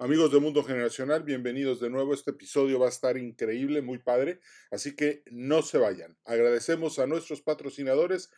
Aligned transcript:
Amigos 0.00 0.30
de 0.30 0.38
Mundo 0.38 0.62
Generacional, 0.62 1.24
bienvenidos 1.24 1.80
de 1.80 1.90
nuevo. 1.90 2.14
Este 2.14 2.30
episodio 2.30 2.78
va 2.78 2.86
a 2.86 2.88
estar 2.88 3.16
increíble, 3.16 3.82
muy 3.82 3.98
padre, 3.98 4.38
así 4.70 4.94
que 4.94 5.24
no 5.32 5.60
se 5.60 5.76
vayan. 5.76 6.16
Agradecemos 6.24 7.00
a 7.00 7.08
nuestros 7.08 7.42
patrocinadores 7.42 8.30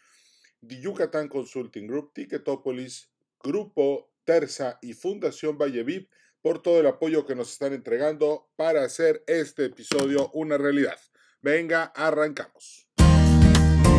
de 0.63 0.81
Yucatán 0.81 1.29
Consulting 1.29 1.87
Group, 1.87 2.15
Ticketopolis, 2.15 3.11
Grupo 3.45 4.11
Terza 4.25 4.79
y 4.81 4.95
Fundación 4.95 5.59
Valle 5.59 6.09
por 6.41 6.63
todo 6.63 6.81
el 6.81 6.87
apoyo 6.87 7.27
que 7.27 7.35
nos 7.35 7.53
están 7.53 7.75
entregando 7.75 8.49
para 8.57 8.83
hacer 8.83 9.23
este 9.27 9.67
episodio 9.67 10.31
una 10.33 10.57
realidad. 10.57 10.99
Venga, 11.43 11.93
arrancamos. 11.95 12.89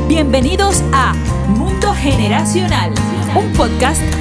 Bienvenidos 0.07 0.81
a 0.93 1.13
Mundo 1.47 1.93
Generacional, 1.93 2.91
un 3.37 3.53
podcast 3.53 4.20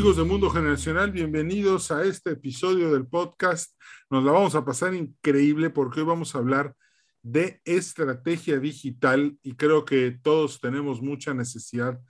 Amigos 0.00 0.16
de 0.16 0.24
Mundo 0.24 0.48
Generacional, 0.48 1.12
bienvenidos 1.12 1.90
a 1.90 2.04
este 2.04 2.30
episodio 2.30 2.90
del 2.90 3.06
podcast. 3.06 3.78
Nos 4.08 4.24
la 4.24 4.32
vamos 4.32 4.54
a 4.54 4.64
pasar 4.64 4.94
increíble 4.94 5.68
porque 5.68 6.00
hoy 6.00 6.06
vamos 6.06 6.34
a 6.34 6.38
hablar 6.38 6.74
de 7.22 7.60
estrategia 7.66 8.58
digital 8.58 9.36
y 9.42 9.56
creo 9.56 9.84
que 9.84 10.18
todos 10.22 10.58
tenemos 10.58 11.02
mucha 11.02 11.34
necesidad 11.34 12.00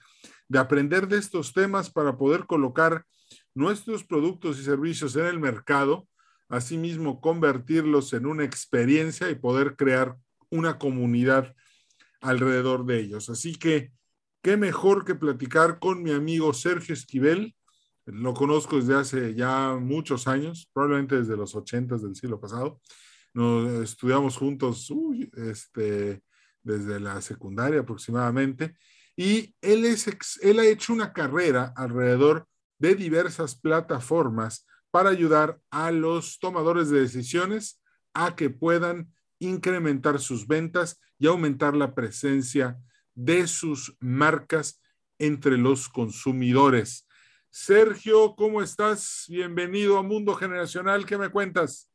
de 0.47 0.59
aprender 0.61 1.09
de 1.09 1.19
estos 1.19 1.53
temas 1.53 1.91
para 1.91 2.17
poder 2.17 2.47
colocar 2.47 3.07
nuestros 3.57 4.05
productos 4.05 4.61
y 4.61 4.63
servicios 4.63 5.17
en 5.17 5.27
el 5.27 5.41
mercado, 5.41 6.07
asimismo 6.49 7.21
convertirlos 7.21 8.13
en 8.13 8.27
una 8.27 8.45
experiencia 8.45 9.31
y 9.31 9.35
poder 9.35 9.75
crear 9.75 10.17
una 10.49 10.79
comunidad 10.79 11.57
alrededor 12.21 12.87
de 12.87 13.01
ellos. 13.01 13.29
Así 13.31 13.57
que, 13.57 13.91
qué 14.43 14.57
mejor 14.57 15.05
que 15.05 15.17
platicar 15.17 15.81
con 15.81 16.05
mi 16.05 16.13
amigo 16.13 16.55
Sergio 16.55 16.95
Esquivel, 16.95 17.57
lo 18.13 18.35
conozco 18.35 18.77
desde 18.77 18.95
hace 18.95 19.35
ya 19.35 19.77
muchos 19.81 20.29
años, 20.29 20.69
probablemente 20.73 21.17
desde 21.17 21.37
los 21.37 21.55
ochentas 21.55 22.03
del 22.03 22.17
siglo 22.17 22.41
pasado. 22.41 22.81
Nos 23.35 23.83
estudiamos 23.83 24.37
juntos 24.37 24.93
este, 25.37 26.23
desde 26.63 27.01
la 27.01 27.21
secundaria 27.21 27.81
aproximadamente. 27.81 28.77
Y 29.17 29.55
él, 29.61 29.85
es, 29.85 30.07
él 30.43 30.59
ha 30.59 30.67
hecho 30.67 30.93
una 30.93 31.13
carrera 31.13 31.73
alrededor 31.77 32.47
de 32.79 32.95
diversas 32.95 33.55
plataformas 33.55 34.67
para 34.91 35.11
ayudar 35.11 35.61
a 35.71 35.91
los 35.91 36.39
tomadores 36.39 36.91
de 36.91 37.01
decisiones 37.01 37.81
a 38.15 38.35
que 38.35 38.51
puedan 38.51 39.13
incrementar 39.39 40.19
sus 40.19 40.47
ventas 40.47 41.01
y 41.19 41.27
aumentar 41.27 41.77
la 41.77 41.95
presencia 41.95 42.79
de 43.15 43.47
sus 43.47 43.97
marcas 44.01 44.81
entre 45.19 45.59
los 45.59 45.89
consumidores. 45.89 47.07
Sergio, 47.53 48.37
¿cómo 48.37 48.63
estás? 48.63 49.27
Bienvenido 49.29 49.99
a 49.99 50.05
Mundo 50.05 50.35
Generacional. 50.35 51.05
¿Qué 51.05 51.19
me 51.19 51.31
cuentas? 51.31 51.91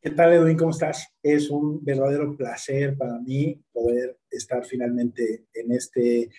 ¿Qué 0.00 0.08
tal, 0.08 0.32
Edwin? 0.32 0.56
¿Cómo 0.56 0.70
estás? 0.70 1.06
Es 1.22 1.50
un 1.50 1.84
verdadero 1.84 2.34
placer 2.34 2.96
para 2.96 3.18
mí 3.18 3.62
poder 3.72 4.18
estar 4.30 4.64
finalmente 4.64 5.48
en 5.52 5.70
este 5.72 6.30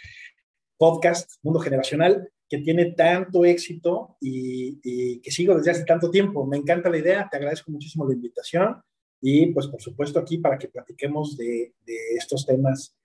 podcast, 0.75 1.33
Mundo 1.43 1.59
Generacional, 1.59 2.27
que 2.49 2.57
tiene 2.57 2.93
tanto 2.93 3.45
éxito 3.45 4.17
y, 4.19 5.21
que 5.21 5.29
sigo 5.29 5.55
desde 5.55 5.69
hace 5.69 5.85
tanto 5.85 6.09
tiempo. 6.09 6.47
Me 6.47 6.57
encanta 6.57 6.89
la 6.89 6.97
idea, 6.97 7.27
te 7.29 7.37
agradezco 7.37 7.71
muchísimo 7.71 8.07
la 8.07 8.15
invitación 8.15 8.81
y 9.21 9.53
pues 9.53 9.67
por 9.67 9.81
supuesto 9.81 10.17
aquí 10.17 10.39
para 10.39 10.57
que 10.57 10.69
platiquemos 10.69 11.37
de, 11.37 11.75
estos 12.17 12.43
temas 12.43 12.95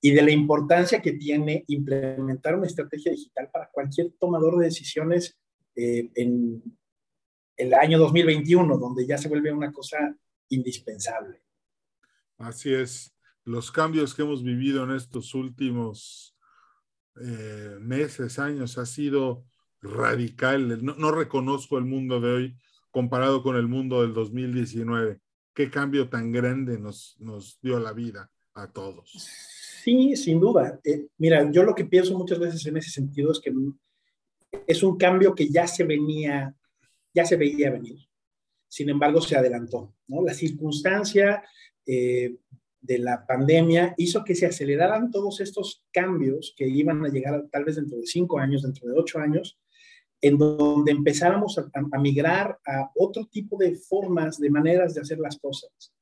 y 0.00 0.12
de 0.12 0.22
la 0.22 0.30
importancia 0.30 1.02
que 1.02 1.12
tiene 1.12 1.64
implementar 1.68 2.56
una 2.56 2.66
estrategia 2.66 3.12
digital 3.12 3.50
para 3.52 3.68
cualquier 3.70 4.12
tomador 4.18 4.58
de 4.58 4.66
decisiones 4.66 5.36
eh, 5.74 6.10
en 6.14 6.62
el 7.56 7.74
año 7.74 7.98
2021, 7.98 8.78
donde 8.78 9.06
ya 9.06 9.18
se 9.18 9.28
vuelve 9.28 9.52
una 9.52 9.72
cosa 9.72 10.16
indispensable. 10.48 11.42
Así 12.38 12.72
es. 12.72 13.12
Los 13.44 13.72
cambios 13.72 14.14
que 14.14 14.22
hemos 14.22 14.44
vivido 14.44 14.84
en 14.84 14.92
estos 14.92 15.34
últimos 15.34 16.36
eh, 17.20 17.76
meses, 17.80 18.38
años, 18.38 18.78
ha 18.78 18.86
sido 18.86 19.44
radical. 19.80 20.84
No, 20.84 20.94
no, 20.94 21.10
reconozco 21.10 21.78
el 21.78 21.84
mundo 21.84 22.20
de 22.20 22.30
hoy 22.30 22.56
comparado 22.90 23.42
con 23.42 23.56
el 23.56 23.66
mundo 23.66 24.02
del 24.02 24.14
2019. 24.14 25.20
Qué 25.54 25.70
cambio 25.70 26.08
tan 26.08 26.30
grande 26.30 26.78
nos, 26.78 27.16
nos 27.18 27.60
dio 27.60 27.80
la 27.80 27.92
vida 27.92 28.30
a 28.54 28.70
todos. 28.70 29.67
Sí, 29.88 30.16
sin 30.16 30.38
duda. 30.38 30.78
Eh, 30.84 31.06
mira, 31.16 31.50
yo 31.50 31.62
lo 31.62 31.74
que 31.74 31.86
pienso 31.86 32.18
muchas 32.18 32.38
veces 32.38 32.66
en 32.66 32.76
ese 32.76 32.90
sentido 32.90 33.32
es 33.32 33.40
que 33.40 33.50
es 34.66 34.82
un 34.82 34.98
cambio 34.98 35.34
que 35.34 35.48
ya 35.48 35.66
se 35.66 35.82
venía, 35.82 36.54
ya 37.14 37.24
se 37.24 37.36
veía 37.36 37.70
venir. 37.70 37.96
Sin 38.68 38.90
embargo, 38.90 39.22
se 39.22 39.34
adelantó. 39.34 39.94
¿no? 40.08 40.22
La 40.22 40.34
circunstancia 40.34 41.42
eh, 41.86 42.36
de 42.82 42.98
la 42.98 43.26
pandemia 43.26 43.94
hizo 43.96 44.22
que 44.24 44.34
se 44.34 44.44
aceleraran 44.44 45.10
todos 45.10 45.40
estos 45.40 45.82
cambios 45.90 46.52
que 46.54 46.68
iban 46.68 47.02
a 47.06 47.08
llegar 47.08 47.46
tal 47.50 47.64
vez 47.64 47.76
dentro 47.76 47.96
de 47.96 48.04
cinco 48.04 48.38
años, 48.38 48.64
dentro 48.64 48.90
de 48.90 48.94
ocho 48.94 49.20
años, 49.20 49.58
en 50.20 50.36
donde 50.36 50.92
empezáramos 50.92 51.56
a, 51.56 51.70
a 51.72 51.98
migrar 51.98 52.58
a 52.66 52.90
otro 52.94 53.24
tipo 53.24 53.56
de 53.56 53.74
formas, 53.74 54.38
de 54.38 54.50
maneras 54.50 54.92
de 54.92 55.00
hacer 55.00 55.18
las 55.18 55.38
cosas. 55.38 55.94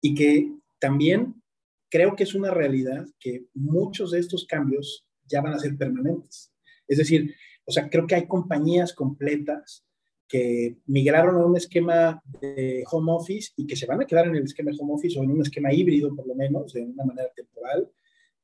Y 0.00 0.14
que 0.14 0.52
también 0.78 1.42
creo 1.88 2.16
que 2.16 2.24
es 2.24 2.34
una 2.34 2.50
realidad 2.50 3.06
que 3.18 3.46
muchos 3.54 4.10
de 4.10 4.20
estos 4.20 4.46
cambios 4.46 5.06
ya 5.26 5.40
van 5.40 5.54
a 5.54 5.58
ser 5.58 5.76
permanentes. 5.76 6.52
Es 6.86 6.98
decir, 6.98 7.34
o 7.64 7.72
sea, 7.72 7.88
creo 7.88 8.06
que 8.06 8.14
hay 8.14 8.26
compañías 8.26 8.92
completas 8.92 9.84
que 10.26 10.76
migraron 10.86 11.36
a 11.36 11.46
un 11.46 11.56
esquema 11.56 12.22
de 12.40 12.84
home 12.90 13.12
office 13.12 13.52
y 13.56 13.66
que 13.66 13.76
se 13.76 13.86
van 13.86 14.02
a 14.02 14.06
quedar 14.06 14.26
en 14.26 14.36
el 14.36 14.44
esquema 14.44 14.70
de 14.70 14.76
home 14.78 14.92
office 14.94 15.18
o 15.18 15.22
en 15.22 15.30
un 15.30 15.40
esquema 15.42 15.72
híbrido, 15.72 16.14
por 16.14 16.26
lo 16.26 16.34
menos, 16.34 16.72
de 16.72 16.82
una 16.82 17.04
manera 17.04 17.30
temporal. 17.34 17.90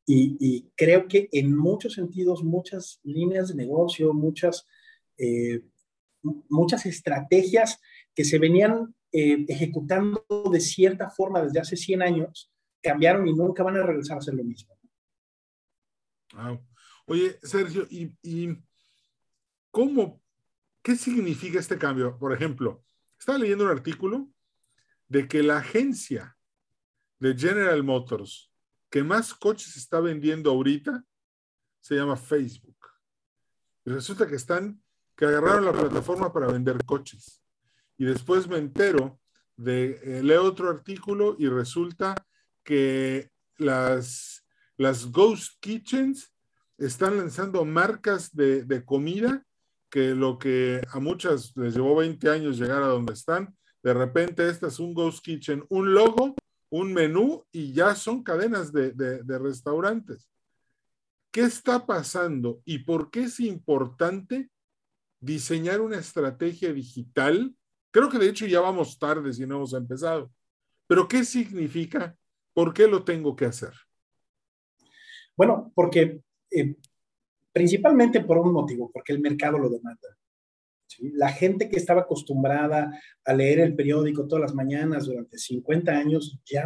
Y, 0.06 0.70
creo 0.76 1.08
que 1.08 1.28
en 1.32 1.56
muchos 1.56 1.94
sentidos, 1.94 2.44
muchas 2.44 3.00
líneas 3.04 3.48
de 3.48 3.54
negocio, 3.54 4.12
muchas, 4.12 4.66
eh, 5.16 5.62
muchas 6.50 6.84
estrategias 6.84 7.80
que 8.14 8.24
se 8.24 8.38
venían 8.38 8.94
eh, 9.12 9.44
ejecutando 9.48 10.24
de 10.50 10.60
cierta 10.60 11.08
forma 11.08 11.42
desde 11.42 11.60
hace 11.60 11.76
100 11.76 12.02
años, 12.02 12.50
cambiaron 12.84 13.26
y 13.26 13.32
nunca 13.32 13.62
van 13.62 13.76
a 13.76 13.82
regresar 13.82 14.18
a 14.18 14.20
ser 14.20 14.34
lo 14.34 14.44
mismo. 14.44 14.78
Oye, 17.06 17.38
Sergio, 17.42 17.86
¿y, 17.90 18.62
cómo, 19.70 20.22
qué 20.82 20.96
significa 20.96 21.58
este 21.58 21.78
cambio? 21.78 22.18
Por 22.18 22.32
ejemplo, 22.32 22.84
estaba 23.18 23.38
leyendo 23.38 23.64
un 23.64 23.70
artículo 23.70 24.28
de 25.08 25.26
que 25.26 25.42
la 25.42 25.58
agencia 25.58 26.36
de 27.18 27.34
General 27.36 27.82
Motors 27.82 28.50
que 28.90 29.02
más 29.02 29.34
coches 29.34 29.76
está 29.76 30.00
vendiendo 30.00 30.50
ahorita 30.50 31.04
se 31.80 31.96
llama 31.96 32.16
Facebook. 32.16 32.76
Y 33.84 33.90
resulta 33.90 34.26
que 34.26 34.36
están, 34.36 34.80
que 35.16 35.24
agarraron 35.24 35.64
la 35.64 35.72
plataforma 35.72 36.32
para 36.32 36.46
vender 36.46 36.78
coches. 36.84 37.42
Y 37.96 38.04
después 38.04 38.46
me 38.46 38.56
entero 38.56 39.20
de, 39.56 40.00
eh, 40.02 40.22
leo 40.22 40.44
otro 40.44 40.70
artículo 40.70 41.36
y 41.38 41.48
resulta 41.48 42.14
que 42.64 43.30
las, 43.58 44.44
las 44.76 45.10
Ghost 45.12 45.60
Kitchens 45.60 46.32
están 46.78 47.16
lanzando 47.18 47.64
marcas 47.64 48.34
de, 48.34 48.64
de, 48.64 48.84
comida 48.84 49.44
que 49.90 50.14
lo 50.14 50.38
que 50.38 50.80
a 50.90 50.98
muchas 50.98 51.52
les 51.56 51.74
llevó 51.74 51.94
20 51.96 52.28
años 52.28 52.58
llegar 52.58 52.82
a 52.82 52.88
donde 52.88 53.12
están, 53.12 53.56
de 53.82 53.94
repente 53.94 54.48
esta 54.48 54.66
es 54.66 54.80
un 54.80 54.92
Ghost 54.92 55.22
Kitchen, 55.24 55.64
un 55.68 55.94
logo, 55.94 56.34
un 56.70 56.92
menú 56.92 57.44
y 57.52 57.72
ya 57.72 57.94
son 57.94 58.24
cadenas 58.24 58.72
de, 58.72 58.90
de, 58.90 59.22
de 59.22 59.38
restaurantes. 59.38 60.28
¿Qué 61.30 61.42
está 61.42 61.86
pasando 61.86 62.60
y 62.64 62.78
por 62.78 63.10
qué 63.10 63.24
es 63.24 63.38
importante 63.40 64.50
diseñar 65.20 65.80
una 65.80 65.98
estrategia 65.98 66.72
digital? 66.72 67.54
Creo 67.92 68.08
que 68.08 68.18
de 68.18 68.28
hecho 68.28 68.46
ya 68.46 68.60
vamos 68.60 68.98
tarde 68.98 69.32
si 69.32 69.46
no 69.46 69.56
hemos 69.56 69.74
empezado. 69.74 70.32
Pero 70.86 71.06
¿qué 71.06 71.24
significa 71.24 72.16
¿Por 72.54 72.72
qué 72.72 72.86
lo 72.86 73.04
tengo 73.04 73.36
que 73.36 73.46
hacer? 73.46 73.72
Bueno, 75.36 75.72
porque 75.74 76.20
eh, 76.50 76.76
principalmente 77.52 78.20
por 78.20 78.38
un 78.38 78.52
motivo, 78.52 78.90
porque 78.92 79.12
el 79.12 79.20
mercado 79.20 79.58
lo 79.58 79.68
demanda. 79.68 80.16
La 81.00 81.30
gente 81.30 81.68
que 81.68 81.76
estaba 81.76 82.02
acostumbrada 82.02 83.00
a 83.24 83.34
leer 83.34 83.58
el 83.58 83.74
periódico 83.74 84.28
todas 84.28 84.42
las 84.42 84.54
mañanas 84.54 85.06
durante 85.06 85.38
50 85.38 85.90
años 85.90 86.40
ya 86.44 86.64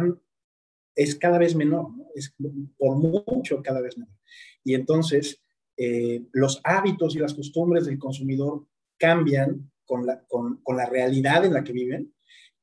es 0.95 1.15
cada 1.15 1.37
vez 1.37 1.55
menor, 1.55 1.95
¿no? 1.95 2.07
es 2.13 2.35
por 2.77 2.97
mucho 2.97 3.61
cada 3.63 3.81
vez 3.81 3.97
menor. 3.97 4.13
Y 4.63 4.75
entonces 4.75 5.41
eh, 5.77 6.23
los 6.33 6.61
hábitos 6.63 7.15
y 7.15 7.19
las 7.19 7.33
costumbres 7.33 7.85
del 7.85 7.97
consumidor 7.97 8.67
cambian 8.97 9.71
con 9.85 10.05
la, 10.05 10.23
con, 10.27 10.57
con 10.61 10.77
la, 10.77 10.85
realidad 10.85 11.45
en 11.45 11.53
la 11.53 11.63
que 11.63 11.71
viven 11.71 12.13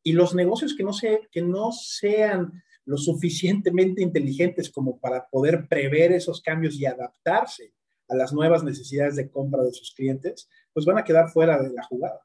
y 0.03 0.13
los 0.13 0.35
negocios 0.35 0.77
que 0.77 0.85
no, 0.85 0.93
se, 0.93 1.29
que 1.33 1.43
no 1.43 1.73
sean 1.73 2.63
lo 2.87 2.97
suficientemente 2.97 4.03
inteligentes 4.03 4.71
como 4.71 4.99
para 4.99 5.29
poder 5.29 5.67
prever 5.69 6.13
esos 6.13 6.41
cambios 6.41 6.77
y 6.77 6.87
adaptarse 6.87 7.75
a 8.09 8.15
las 8.15 8.33
nuevas 8.33 8.63
necesidades 8.63 9.17
de 9.17 9.29
compra 9.29 9.63
de 9.65 9.73
sus 9.73 9.93
clientes, 9.93 10.49
pues 10.73 10.87
van 10.87 10.99
a 10.99 11.05
quedar 11.05 11.29
fuera 11.29 11.61
de 11.61 11.73
la 11.73 11.83
jugada. 11.83 12.21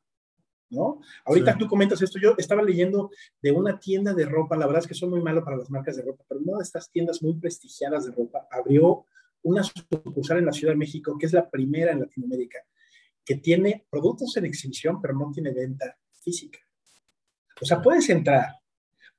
¿No? 0.70 1.02
Ahorita 1.26 1.58
tú 1.58 1.68
comentas 1.68 2.02
esto, 2.02 2.18
yo 2.18 2.34
estaba 2.38 2.64
leyendo 2.64 3.12
de 3.42 3.52
una 3.52 3.78
tienda 3.78 4.14
de 4.14 4.24
ropa, 4.24 4.56
la 4.56 4.68
verdad 4.68 4.84
es 4.84 4.88
que 4.88 4.94
soy 4.94 5.10
muy 5.10 5.22
malo 5.22 5.44
para 5.44 5.58
las 5.58 5.70
marcas 5.70 5.98
de 5.98 6.04
ropa, 6.04 6.24
pero 6.30 6.40
una 6.40 6.60
de 6.60 6.64
estas 6.64 6.90
tiendas 6.90 7.22
muy 7.22 7.34
prestigiadas 7.34 8.06
de 8.06 8.14
ropa 8.14 8.48
abrió 8.50 9.06
una 9.44 9.64
sucursal 9.64 10.38
en 10.38 10.46
la 10.46 10.54
Ciudad 10.54 10.72
de 10.72 10.78
México, 10.78 11.18
que 11.20 11.26
es 11.26 11.34
la 11.34 11.50
primera 11.50 11.92
en 11.92 12.00
Latinoamérica, 12.00 12.60
que 13.26 13.36
tiene 13.36 13.86
productos 13.90 14.38
en 14.38 14.46
exhibición, 14.46 15.02
pero 15.02 15.14
no 15.14 15.30
tiene 15.34 15.52
venta 15.52 15.98
física. 16.22 16.60
O 17.62 17.66
sea, 17.66 17.82
puedes 17.82 18.10
entrar, 18.10 18.61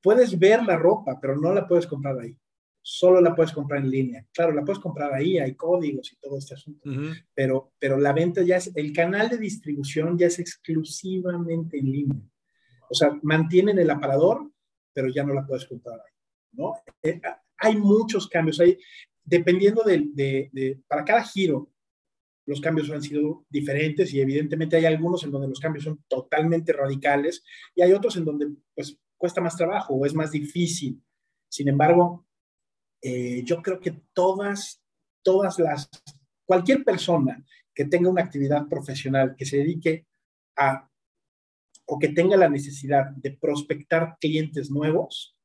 puedes 0.02 0.38
ver 0.38 0.64
la 0.64 0.76
ropa, 0.76 1.19
pero 1.20 1.37
no 1.37 1.52
la 1.54 1.66
puedes 1.66 1.87
comprar 1.87 2.19
ahí. 2.19 2.37
Solo 2.84 3.20
la 3.20 3.34
puedes 3.34 3.52
comprar 3.52 3.81
en 3.81 3.90
línea. 3.90 4.26
Claro, 4.32 4.52
la 4.52 4.64
puedes 4.64 4.81
comprar 4.81 5.14
ahí, 5.14 5.38
hay 5.38 5.54
códigos 5.54 6.12
y 6.12 6.16
todo 6.16 6.38
este 6.38 6.54
asunto. 6.54 6.90
pero, 7.32 7.72
pero 7.78 7.99
la 7.99 8.12
venta 8.12 8.43
ya 8.43 8.56
es, 8.56 8.72
el 8.75 8.93
canal 8.93 9.28
de 9.28 9.38
distribución 9.38 10.19
ya 10.19 10.26
es 10.26 10.38
exclusivamente 10.40 11.78
en 11.78 11.93
línea. 11.93 12.22
O 12.90 12.94
sea, 12.94 13.16
mantienen 13.22 13.78
el 13.78 13.88
aparador, 13.88 14.50
pero 14.93 15.08
ya 15.08 15.22
no 15.22 15.32
la 15.32 15.46
puedes 15.46 15.64
comprar 15.66 16.00
ahí. 16.00 16.12
¿no? 16.52 16.75
Eh, 17.02 17.20
hay 17.58 17.76
muchos 17.76 18.28
cambios. 18.28 18.58
Hay, 18.60 18.76
dependiendo 19.25 19.82
de, 19.84 20.10
de, 20.52 20.81
para 20.88 21.04
cada 21.04 21.22
giro, 21.22 21.70
los 22.46 22.60
cambios 22.60 22.90
han 22.90 23.02
sido 23.02 23.46
diferentes 23.49 24.12
y 24.12 24.20
evidentemente 24.20 24.76
hay 24.76 24.84
algunos 24.84 25.22
en 25.22 25.31
donde 25.31 25.49
los 25.49 25.60
cambios 25.60 25.84
son 25.84 26.02
totalmente 26.08 26.72
radicales 26.72 27.44
y 27.75 27.82
hay 27.82 27.93
otros 27.93 28.16
en 28.16 28.25
donde 28.25 28.49
pues 28.75 28.99
cuesta 29.23 29.41
más 29.41 29.57
trabajo 29.57 29.95
o 29.95 30.05
es 30.05 30.15
más 30.15 30.33
difícil. 30.33 31.01
Sin 31.49 31.69
embargo, 31.69 32.27
eh, 33.01 33.45
yo 33.45 33.63
creo 33.63 33.79
que 33.79 33.93
todas, 34.13 34.83
todas 35.23 35.61
las, 35.61 35.89
cualquier 36.45 36.83
persona 36.83 37.47
que 37.73 37.85
tenga 37.85 38.11
una 38.11 38.25
actividad 38.25 38.67
profesional, 38.67 39.37
que 39.37 39.47
se 39.47 39.59
dedique 39.59 40.09
a, 40.57 40.91
o 41.87 42.01
que 42.01 42.09
tenga 42.09 42.37
la 42.37 42.49
necesidad 42.49 43.11
de 43.13 43.31
prospectar 43.31 44.17
clientes 44.21 44.73
nuevos, 44.73 45.37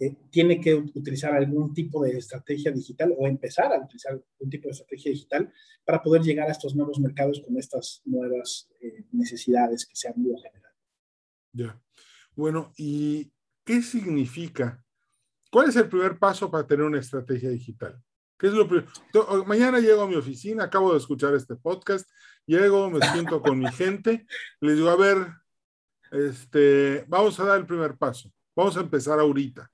eh, 0.00 0.16
tiene 0.30 0.58
que 0.58 0.74
utilizar 0.74 1.34
algún 1.34 1.74
tipo 1.74 2.02
de 2.02 2.16
estrategia 2.16 2.72
digital 2.72 3.14
o 3.18 3.26
empezar 3.26 3.70
a 3.70 3.84
utilizar 3.84 4.12
algún 4.12 4.48
tipo 4.48 4.68
de 4.68 4.72
estrategia 4.72 5.10
digital 5.10 5.52
para 5.84 6.02
poder 6.02 6.22
llegar 6.22 6.48
a 6.48 6.52
estos 6.52 6.74
nuevos 6.74 6.98
mercados 6.98 7.42
con 7.44 7.58
estas 7.58 8.00
nuevas 8.06 8.70
eh, 8.80 9.04
necesidades 9.12 9.84
que 9.84 9.94
se 9.94 10.08
han 10.08 10.18
ido 10.24 10.38
generando. 10.38 10.78
Ya. 11.52 11.78
Bueno, 12.36 12.72
¿y 12.76 13.32
qué 13.64 13.82
significa? 13.82 14.82
¿Cuál 15.50 15.68
es 15.68 15.76
el 15.76 15.88
primer 15.88 16.18
paso 16.18 16.50
para 16.50 16.66
tener 16.66 16.84
una 16.84 16.98
estrategia 16.98 17.50
digital? 17.50 18.00
¿Qué 18.38 18.48
es 18.48 18.52
lo 18.52 18.66
Mañana 19.46 19.78
llego 19.78 20.02
a 20.02 20.08
mi 20.08 20.16
oficina, 20.16 20.64
acabo 20.64 20.92
de 20.92 20.98
escuchar 20.98 21.34
este 21.34 21.54
podcast, 21.54 22.08
llego, 22.46 22.90
me 22.90 23.00
siento 23.00 23.40
con 23.40 23.58
mi 23.58 23.70
gente, 23.72 24.26
les 24.60 24.76
digo, 24.76 24.90
a 24.90 24.96
ver, 24.96 25.28
este, 26.10 27.04
vamos 27.08 27.38
a 27.38 27.44
dar 27.44 27.58
el 27.58 27.66
primer 27.66 27.96
paso, 27.96 28.30
vamos 28.54 28.76
a 28.76 28.80
empezar 28.80 29.18
ahorita. 29.20 29.70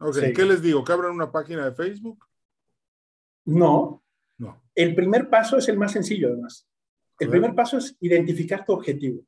Ok, 0.00 0.16
¿qué 0.34 0.44
les 0.44 0.62
digo? 0.62 0.84
¿Que 0.84 0.92
abran 0.92 1.12
una 1.12 1.30
página 1.30 1.64
de 1.64 1.74
Facebook? 1.74 2.24
No. 3.44 4.02
No. 4.38 4.62
El 4.74 4.94
primer 4.94 5.28
paso 5.28 5.58
es 5.58 5.68
el 5.68 5.76
más 5.76 5.92
sencillo, 5.92 6.28
además. 6.28 6.68
El 7.18 7.30
primer 7.30 7.54
paso 7.54 7.78
es 7.78 7.96
identificar 8.00 8.64
tu 8.64 8.72
objetivo. 8.72 9.24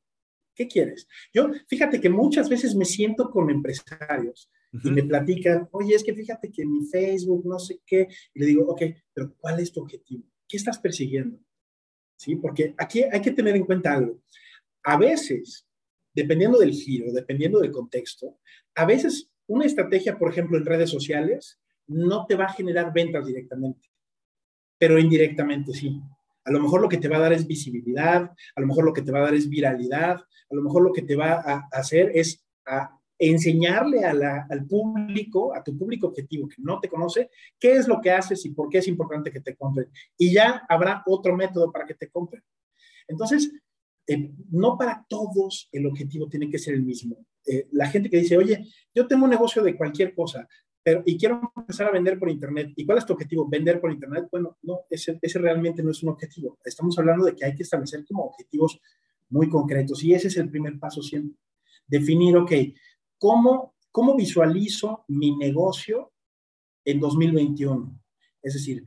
¿Qué 0.60 0.68
quieres? 0.68 1.08
Yo, 1.32 1.50
fíjate 1.68 1.98
que 2.02 2.10
muchas 2.10 2.50
veces 2.50 2.74
me 2.74 2.84
siento 2.84 3.30
con 3.30 3.48
empresarios 3.48 4.50
y 4.84 4.90
me 4.90 5.02
platican, 5.04 5.66
oye, 5.72 5.94
es 5.94 6.04
que 6.04 6.12
fíjate 6.12 6.52
que 6.52 6.66
mi 6.66 6.84
Facebook, 6.84 7.46
no 7.46 7.58
sé 7.58 7.80
qué, 7.86 8.08
y 8.34 8.40
le 8.40 8.44
digo, 8.44 8.66
ok, 8.66 8.82
pero 9.14 9.34
¿cuál 9.38 9.58
es 9.60 9.72
tu 9.72 9.80
objetivo? 9.80 10.22
¿Qué 10.46 10.58
estás 10.58 10.78
persiguiendo? 10.78 11.38
¿Sí? 12.14 12.36
Porque 12.36 12.74
aquí 12.76 13.04
hay 13.04 13.22
que 13.22 13.30
tener 13.30 13.56
en 13.56 13.64
cuenta 13.64 13.94
algo. 13.94 14.20
A 14.82 14.98
veces, 14.98 15.66
dependiendo 16.12 16.58
del 16.58 16.72
giro, 16.72 17.10
dependiendo 17.10 17.60
del 17.60 17.72
contexto, 17.72 18.38
a 18.74 18.84
veces 18.84 19.30
una 19.46 19.64
estrategia, 19.64 20.18
por 20.18 20.30
ejemplo, 20.30 20.58
en 20.58 20.66
redes 20.66 20.90
sociales, 20.90 21.58
no 21.86 22.26
te 22.26 22.34
va 22.34 22.44
a 22.44 22.52
generar 22.52 22.92
ventas 22.92 23.24
directamente, 23.24 23.88
pero 24.76 24.98
indirectamente 24.98 25.72
sí. 25.72 26.02
A 26.44 26.50
lo 26.50 26.60
mejor 26.60 26.80
lo 26.80 26.88
que 26.88 26.98
te 26.98 27.08
va 27.08 27.16
a 27.16 27.20
dar 27.20 27.32
es 27.32 27.46
visibilidad, 27.46 28.30
a 28.54 28.60
lo 28.60 28.66
mejor 28.66 28.84
lo 28.84 28.92
que 28.92 29.02
te 29.02 29.12
va 29.12 29.18
a 29.18 29.24
dar 29.24 29.34
es 29.34 29.48
viralidad, 29.48 30.16
a 30.16 30.54
lo 30.54 30.62
mejor 30.62 30.82
lo 30.82 30.92
que 30.92 31.02
te 31.02 31.16
va 31.16 31.34
a 31.34 31.68
hacer 31.72 32.10
es 32.14 32.44
enseñarle 33.18 34.04
al 34.04 34.66
público, 34.66 35.54
a 35.54 35.62
tu 35.62 35.76
público 35.76 36.08
objetivo 36.08 36.48
que 36.48 36.56
no 36.58 36.80
te 36.80 36.88
conoce, 36.88 37.30
qué 37.58 37.72
es 37.72 37.86
lo 37.86 38.00
que 38.00 38.10
haces 38.10 38.44
y 38.46 38.50
por 38.50 38.70
qué 38.70 38.78
es 38.78 38.88
importante 38.88 39.30
que 39.30 39.40
te 39.40 39.54
compren. 39.56 39.88
Y 40.16 40.32
ya 40.32 40.64
habrá 40.68 41.02
otro 41.06 41.36
método 41.36 41.70
para 41.70 41.84
que 41.84 41.94
te 41.94 42.08
compren. 42.08 42.42
Entonces, 43.06 43.52
eh, 44.06 44.32
no 44.50 44.78
para 44.78 45.04
todos 45.06 45.68
el 45.70 45.86
objetivo 45.86 46.28
tiene 46.28 46.48
que 46.48 46.58
ser 46.58 46.74
el 46.74 46.82
mismo. 46.82 47.26
Eh, 47.46 47.68
la 47.72 47.88
gente 47.88 48.08
que 48.08 48.18
dice, 48.18 48.38
oye, 48.38 48.66
yo 48.94 49.06
tengo 49.06 49.24
un 49.24 49.30
negocio 49.30 49.62
de 49.62 49.76
cualquier 49.76 50.14
cosa, 50.14 50.48
pero 50.82 51.02
y 51.04 51.18
quiero 51.18 51.52
empezar 51.56 51.88
a 51.88 51.92
vender 51.92 52.18
por 52.18 52.30
Internet. 52.30 52.72
¿Y 52.76 52.86
cuál 52.86 52.98
es 52.98 53.06
tu 53.06 53.12
objetivo? 53.12 53.48
¿Vender 53.48 53.80
por 53.80 53.92
Internet? 53.92 54.28
Bueno, 54.30 54.56
no, 54.62 54.80
ese, 54.88 55.18
realmente 55.34 55.82
no 55.82 55.90
es 55.90 56.02
un 56.02 56.10
objetivo. 56.10 56.58
Estamos 56.64 56.98
hablando 56.98 57.26
de 57.26 57.36
que 57.36 57.44
hay 57.44 57.54
que 57.54 57.62
establecer 57.62 58.04
como 58.06 58.24
objetivos 58.24 58.80
muy 59.28 59.48
concretos 59.48 60.02
y 60.02 60.14
ese 60.14 60.28
es 60.28 60.36
el 60.38 60.50
primer 60.50 60.78
paso 60.78 61.02
siempre. 61.02 61.38
Definir, 61.86 62.36
ok, 62.36 62.52
¿cómo, 63.18 63.74
cómo 63.90 64.16
visualizo 64.16 65.04
mi 65.08 65.36
negocio 65.36 66.12
en 66.84 66.98
2021? 66.98 68.00
Es 68.42 68.54
decir, 68.54 68.84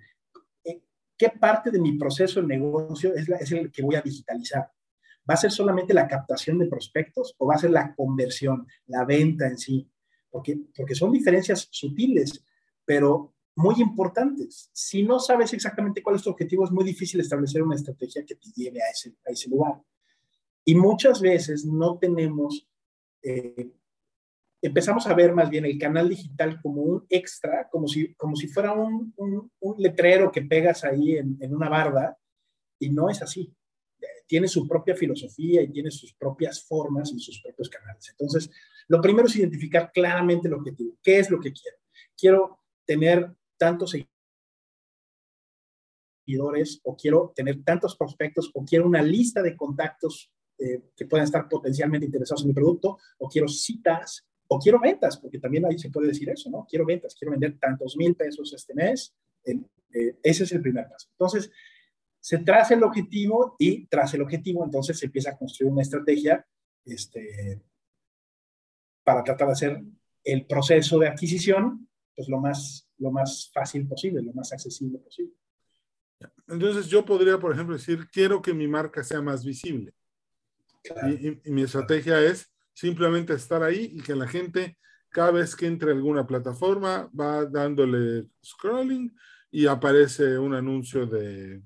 ¿qué 1.17 1.29
parte 1.29 1.69
de 1.69 1.79
mi 1.79 1.97
proceso 1.97 2.41
de 2.41 2.47
negocio 2.47 3.13
es, 3.13 3.29
es 3.29 3.51
el 3.51 3.71
que 3.71 3.83
voy 3.83 3.95
a 3.95 4.01
digitalizar? 4.01 4.71
¿Va 5.29 5.35
a 5.35 5.37
ser 5.37 5.51
solamente 5.51 5.93
la 5.93 6.07
captación 6.07 6.57
de 6.57 6.65
prospectos 6.65 7.35
o 7.37 7.47
va 7.47 7.55
a 7.55 7.59
ser 7.59 7.69
la 7.69 7.93
conversión, 7.95 8.67
la 8.87 9.05
venta 9.05 9.47
en 9.47 9.57
sí? 9.57 9.87
Porque, 10.33 10.59
porque 10.75 10.95
son 10.95 11.11
diferencias 11.11 11.67
sutiles, 11.69 12.43
pero 12.83 13.35
muy 13.55 13.75
importantes. 13.79 14.71
Si 14.73 15.03
no 15.03 15.19
sabes 15.19 15.53
exactamente 15.53 16.01
cuál 16.01 16.15
es 16.15 16.23
tu 16.23 16.31
objetivo, 16.31 16.65
es 16.65 16.71
muy 16.71 16.83
difícil 16.83 17.19
establecer 17.19 17.61
una 17.61 17.75
estrategia 17.75 18.25
que 18.25 18.33
te 18.33 18.49
lleve 18.55 18.81
a 18.81 18.89
ese, 18.89 19.13
a 19.27 19.29
ese 19.29 19.47
lugar. 19.47 19.79
Y 20.65 20.73
muchas 20.73 21.21
veces 21.21 21.65
no 21.65 21.99
tenemos, 21.99 22.67
eh, 23.21 23.69
empezamos 24.59 25.05
a 25.05 25.13
ver 25.13 25.33
más 25.33 25.51
bien 25.51 25.65
el 25.65 25.77
canal 25.77 26.09
digital 26.09 26.59
como 26.59 26.81
un 26.81 27.05
extra, 27.09 27.69
como 27.69 27.87
si, 27.87 28.15
como 28.15 28.35
si 28.35 28.47
fuera 28.47 28.71
un, 28.73 29.13
un, 29.15 29.75
letrero 29.77 30.31
que 30.31 30.41
pegas 30.41 30.83
ahí 30.83 31.17
en, 31.17 31.37
en 31.39 31.53
una 31.53 31.69
barda, 31.69 32.17
y 32.79 32.89
no 32.89 33.07
es 33.07 33.21
así 33.21 33.53
tiene 34.27 34.47
su 34.47 34.67
propia 34.67 34.95
filosofía 34.95 35.61
y 35.61 35.71
tiene 35.71 35.91
sus 35.91 36.13
propias 36.13 36.63
formas 36.63 37.11
y 37.11 37.19
sus 37.19 37.41
propios 37.41 37.69
canales. 37.69 38.09
Entonces, 38.09 38.49
lo 38.87 39.01
primero 39.01 39.27
es 39.27 39.35
identificar 39.35 39.91
claramente 39.91 40.47
el 40.47 40.53
objetivo. 40.53 40.97
¿Qué 41.01 41.19
es 41.19 41.29
lo 41.29 41.39
que 41.39 41.51
quiero? 41.53 41.77
Quiero 42.17 42.59
tener 42.85 43.33
tantos 43.57 43.95
seguidores 46.25 46.79
o 46.83 46.95
quiero 46.95 47.33
tener 47.35 47.63
tantos 47.63 47.95
prospectos 47.95 48.51
o 48.53 48.63
quiero 48.65 48.85
una 48.85 49.01
lista 49.01 49.41
de 49.41 49.55
contactos 49.55 50.31
eh, 50.57 50.83
que 50.95 51.05
puedan 51.05 51.25
estar 51.25 51.47
potencialmente 51.49 52.05
interesados 52.05 52.43
en 52.43 52.49
mi 52.49 52.53
producto 52.53 52.97
o 53.17 53.27
quiero 53.27 53.47
citas 53.47 54.25
o 54.47 54.59
quiero 54.59 54.79
ventas, 54.79 55.17
porque 55.17 55.39
también 55.39 55.65
ahí 55.65 55.79
se 55.79 55.89
puede 55.89 56.07
decir 56.07 56.29
eso, 56.29 56.49
¿no? 56.49 56.65
Quiero 56.69 56.85
ventas, 56.85 57.15
quiero 57.15 57.31
vender 57.31 57.57
tantos 57.57 57.97
mil 57.97 58.15
pesos 58.15 58.53
este 58.53 58.73
mes. 58.73 59.15
Eh, 59.43 60.17
ese 60.21 60.43
es 60.43 60.51
el 60.51 60.61
primer 60.61 60.87
paso. 60.89 61.07
Entonces, 61.11 61.51
se 62.19 62.37
traza 62.39 62.73
el 62.73 62.83
objetivo 62.83 63.55
y 63.59 63.85
tras 63.87 64.13
el 64.13 64.21
objetivo 64.21 64.63
entonces 64.63 64.97
se 64.97 65.07
empieza 65.07 65.31
a 65.31 65.37
construir 65.37 65.71
una 65.71 65.81
estrategia 65.81 66.45
este, 66.85 67.61
para 69.03 69.23
tratar 69.23 69.47
de 69.47 69.53
hacer 69.53 69.83
el 70.23 70.45
proceso 70.45 70.99
de 70.99 71.07
adquisición 71.07 71.87
pues 72.15 72.29
lo 72.29 72.39
más, 72.39 72.87
lo 72.99 73.11
más 73.11 73.49
fácil 73.53 73.87
posible, 73.87 74.21
lo 74.21 74.33
más 74.33 74.53
accesible 74.53 74.99
posible. 74.99 75.33
Entonces 76.47 76.87
yo 76.87 77.03
podría, 77.03 77.39
por 77.39 77.53
ejemplo, 77.53 77.75
decir, 77.75 78.07
quiero 78.11 78.41
que 78.41 78.53
mi 78.53 78.67
marca 78.67 79.03
sea 79.03 79.21
más 79.21 79.43
visible. 79.43 79.93
Y, 81.09 81.49
mi 81.49 81.63
estrategia 81.63 82.21
es 82.21 82.53
simplemente 82.73 83.33
estar 83.33 83.63
ahí 83.63 83.89
y 83.93 84.03
que 84.03 84.15
la 84.15 84.27
gente, 84.27 84.77
cada 85.09 85.31
vez 85.31 85.55
que 85.55 85.65
entre 85.65 85.91
a 85.91 85.93
alguna 85.93 86.27
plataforma, 86.27 87.09
va 87.19 87.45
dándole 87.45 88.27
scrolling 88.45 89.15
y 89.49 89.65
aparece 89.65 90.37
un 90.37 90.53
anuncio 90.53 91.05
de 91.05 91.61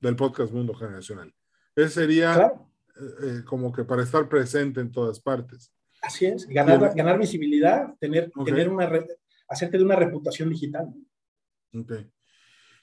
del 0.00 0.16
podcast 0.16 0.52
Mundo 0.52 0.74
Generacional. 0.74 1.34
Ese 1.74 1.88
sería 1.90 2.36
eh, 2.36 3.02
eh, 3.22 3.42
como 3.44 3.72
que 3.72 3.84
para 3.84 4.02
estar 4.02 4.28
presente 4.28 4.80
en 4.80 4.92
todas 4.92 5.20
partes. 5.20 5.72
Así 6.02 6.26
es, 6.26 6.46
ganar, 6.46 6.94
ganar 6.94 7.18
visibilidad, 7.18 7.94
tener, 7.98 8.30
tener 8.44 8.68
una 8.68 8.86
red. 8.86 9.04
hacerte 9.48 9.78
de 9.78 9.84
una 9.84 9.96
reputación 9.96 10.50
digital. 10.50 10.94
Ok. 11.74 11.92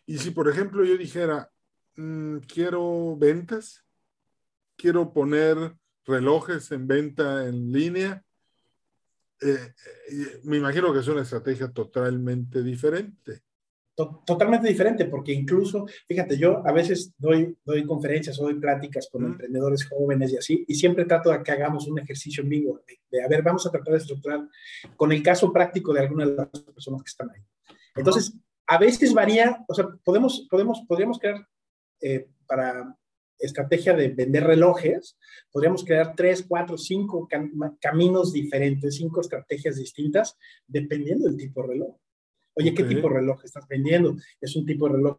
Y 0.05 0.17
si, 0.17 0.31
por 0.31 0.49
ejemplo, 0.49 0.83
yo 0.83 0.97
dijera, 0.97 1.49
mm, 1.95 2.37
quiero 2.39 3.15
ventas, 3.17 3.85
quiero 4.75 5.13
poner 5.13 5.75
relojes 6.05 6.71
en 6.71 6.87
venta 6.87 7.47
en 7.47 7.71
línea, 7.71 8.23
eh, 9.41 9.73
eh, 10.09 10.41
me 10.43 10.57
imagino 10.57 10.93
que 10.93 10.99
es 10.99 11.07
una 11.07 11.21
estrategia 11.21 11.71
totalmente 11.71 12.61
diferente. 12.63 13.43
Totalmente 13.95 14.67
diferente, 14.67 15.05
porque 15.05 15.31
incluso, 15.31 15.85
fíjate, 16.05 16.37
yo 16.37 16.61
a 16.67 16.73
veces 16.73 17.13
doy, 17.17 17.57
doy 17.63 17.85
conferencias 17.85 18.37
o 18.39 18.43
doy 18.43 18.59
pláticas 18.59 19.07
con 19.09 19.23
emprendedores 19.23 19.87
jóvenes 19.87 20.33
y 20.33 20.37
así, 20.37 20.65
y 20.67 20.75
siempre 20.75 21.05
trato 21.05 21.31
de 21.31 21.41
que 21.41 21.51
hagamos 21.51 21.87
un 21.87 21.99
ejercicio 21.99 22.43
en 22.43 22.49
vivo, 22.49 22.81
de, 23.09 23.23
a 23.23 23.27
ver, 23.29 23.41
vamos 23.41 23.65
a 23.65 23.71
tratar 23.71 23.93
de 23.93 23.99
estructurar 23.99 24.49
con 24.97 25.13
el 25.13 25.23
caso 25.23 25.51
práctico 25.53 25.93
de 25.93 26.01
alguna 26.01 26.25
de 26.25 26.35
las 26.35 26.49
personas 26.49 27.03
que 27.03 27.07
están 27.07 27.29
ahí. 27.29 27.41
Entonces, 27.95 28.33
a 28.67 28.77
veces 28.77 29.13
varía, 29.13 29.63
o 29.65 29.73
sea, 29.73 29.87
podemos, 30.03 30.45
podemos, 30.49 30.83
podríamos 30.89 31.17
crear 31.17 31.47
eh, 32.01 32.27
para 32.45 32.97
estrategia 33.39 33.93
de 33.93 34.09
vender 34.09 34.43
relojes, 34.43 35.17
podríamos 35.51 35.85
crear 35.85 36.15
tres, 36.17 36.43
cuatro, 36.45 36.77
cinco 36.77 37.29
caminos 37.79 38.33
diferentes, 38.33 38.95
cinco 38.95 39.21
estrategias 39.21 39.77
distintas, 39.77 40.37
dependiendo 40.67 41.27
del 41.27 41.37
tipo 41.37 41.61
de 41.61 41.67
reloj. 41.69 41.95
Oye, 42.55 42.73
¿qué 42.73 42.83
tipo 42.83 43.09
de 43.09 43.15
reloj 43.15 43.43
estás 43.43 43.67
vendiendo? 43.67 44.15
¿Es 44.39 44.55
un 44.55 44.65
tipo 44.65 44.87
de 44.87 44.95
reloj 44.95 45.17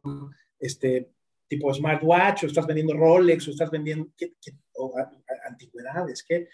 este, 0.59 1.13
tipo 1.47 1.73
smartwatch 1.73 2.45
o 2.45 2.47
estás 2.47 2.67
vendiendo 2.67 2.95
Rolex 2.95 3.47
o 3.49 3.51
estás 3.51 3.71
vendiendo 3.71 4.11
antigüedades? 5.47 6.25
¿qué? 6.27 6.49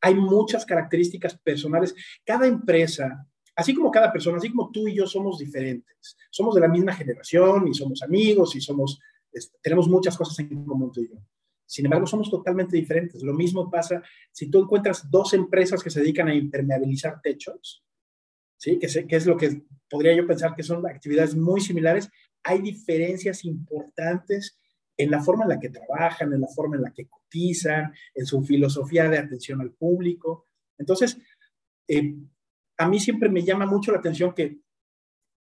Hay 0.00 0.14
muchas 0.14 0.64
características 0.64 1.36
personales. 1.38 1.94
Cada 2.24 2.46
empresa, 2.46 3.26
así 3.54 3.74
como 3.74 3.90
cada 3.90 4.12
persona, 4.12 4.38
así 4.38 4.50
como 4.50 4.70
tú 4.70 4.88
y 4.88 4.94
yo 4.94 5.06
somos 5.06 5.38
diferentes, 5.38 6.16
somos 6.30 6.54
de 6.54 6.62
la 6.62 6.68
misma 6.68 6.94
generación 6.94 7.68
y 7.68 7.74
somos 7.74 8.02
amigos 8.02 8.56
y 8.56 8.60
somos 8.60 8.98
tenemos 9.60 9.88
muchas 9.88 10.16
cosas 10.16 10.38
en 10.38 10.64
común 10.64 10.92
tú 10.92 11.02
y 11.02 11.08
yo. 11.08 11.16
Sin 11.66 11.84
embargo, 11.84 12.06
somos 12.06 12.30
totalmente 12.30 12.76
diferentes. 12.76 13.22
Lo 13.22 13.34
mismo 13.34 13.70
pasa 13.70 14.02
si 14.30 14.48
tú 14.50 14.62
encuentras 14.62 15.10
dos 15.10 15.34
empresas 15.34 15.82
que 15.82 15.90
se 15.90 16.00
dedican 16.00 16.28
a 16.28 16.34
impermeabilizar 16.34 17.20
techos, 17.20 17.84
¿sí? 18.56 18.78
que, 18.78 18.86
es 18.86 19.26
lo 19.26 19.36
que 19.36 19.62
podría 19.88 20.14
yo 20.14 20.26
pensar 20.26 20.54
que 20.54 20.62
son 20.62 20.86
actividades 20.86 21.34
muy 21.34 21.60
similares. 21.60 22.10
Hay 22.42 22.60
diferencias 22.60 23.44
importantes 23.44 24.58
en 24.96 25.10
la 25.10 25.22
forma 25.22 25.44
en 25.44 25.50
la 25.50 25.60
que 25.60 25.68
trabajan, 25.68 26.32
en 26.32 26.40
la 26.40 26.48
forma 26.48 26.76
en 26.76 26.82
la 26.82 26.92
que 26.92 27.06
cotizan, 27.06 27.92
en 28.14 28.26
su 28.26 28.42
filosofía 28.42 29.08
de 29.08 29.18
atención 29.18 29.60
al 29.60 29.72
público. 29.72 30.46
Entonces, 30.78 31.18
eh, 31.88 32.14
a 32.78 32.88
mí 32.88 32.98
siempre 33.00 33.28
me 33.28 33.42
llama 33.42 33.66
mucho 33.66 33.92
la 33.92 33.98
atención 33.98 34.34
que 34.34 34.58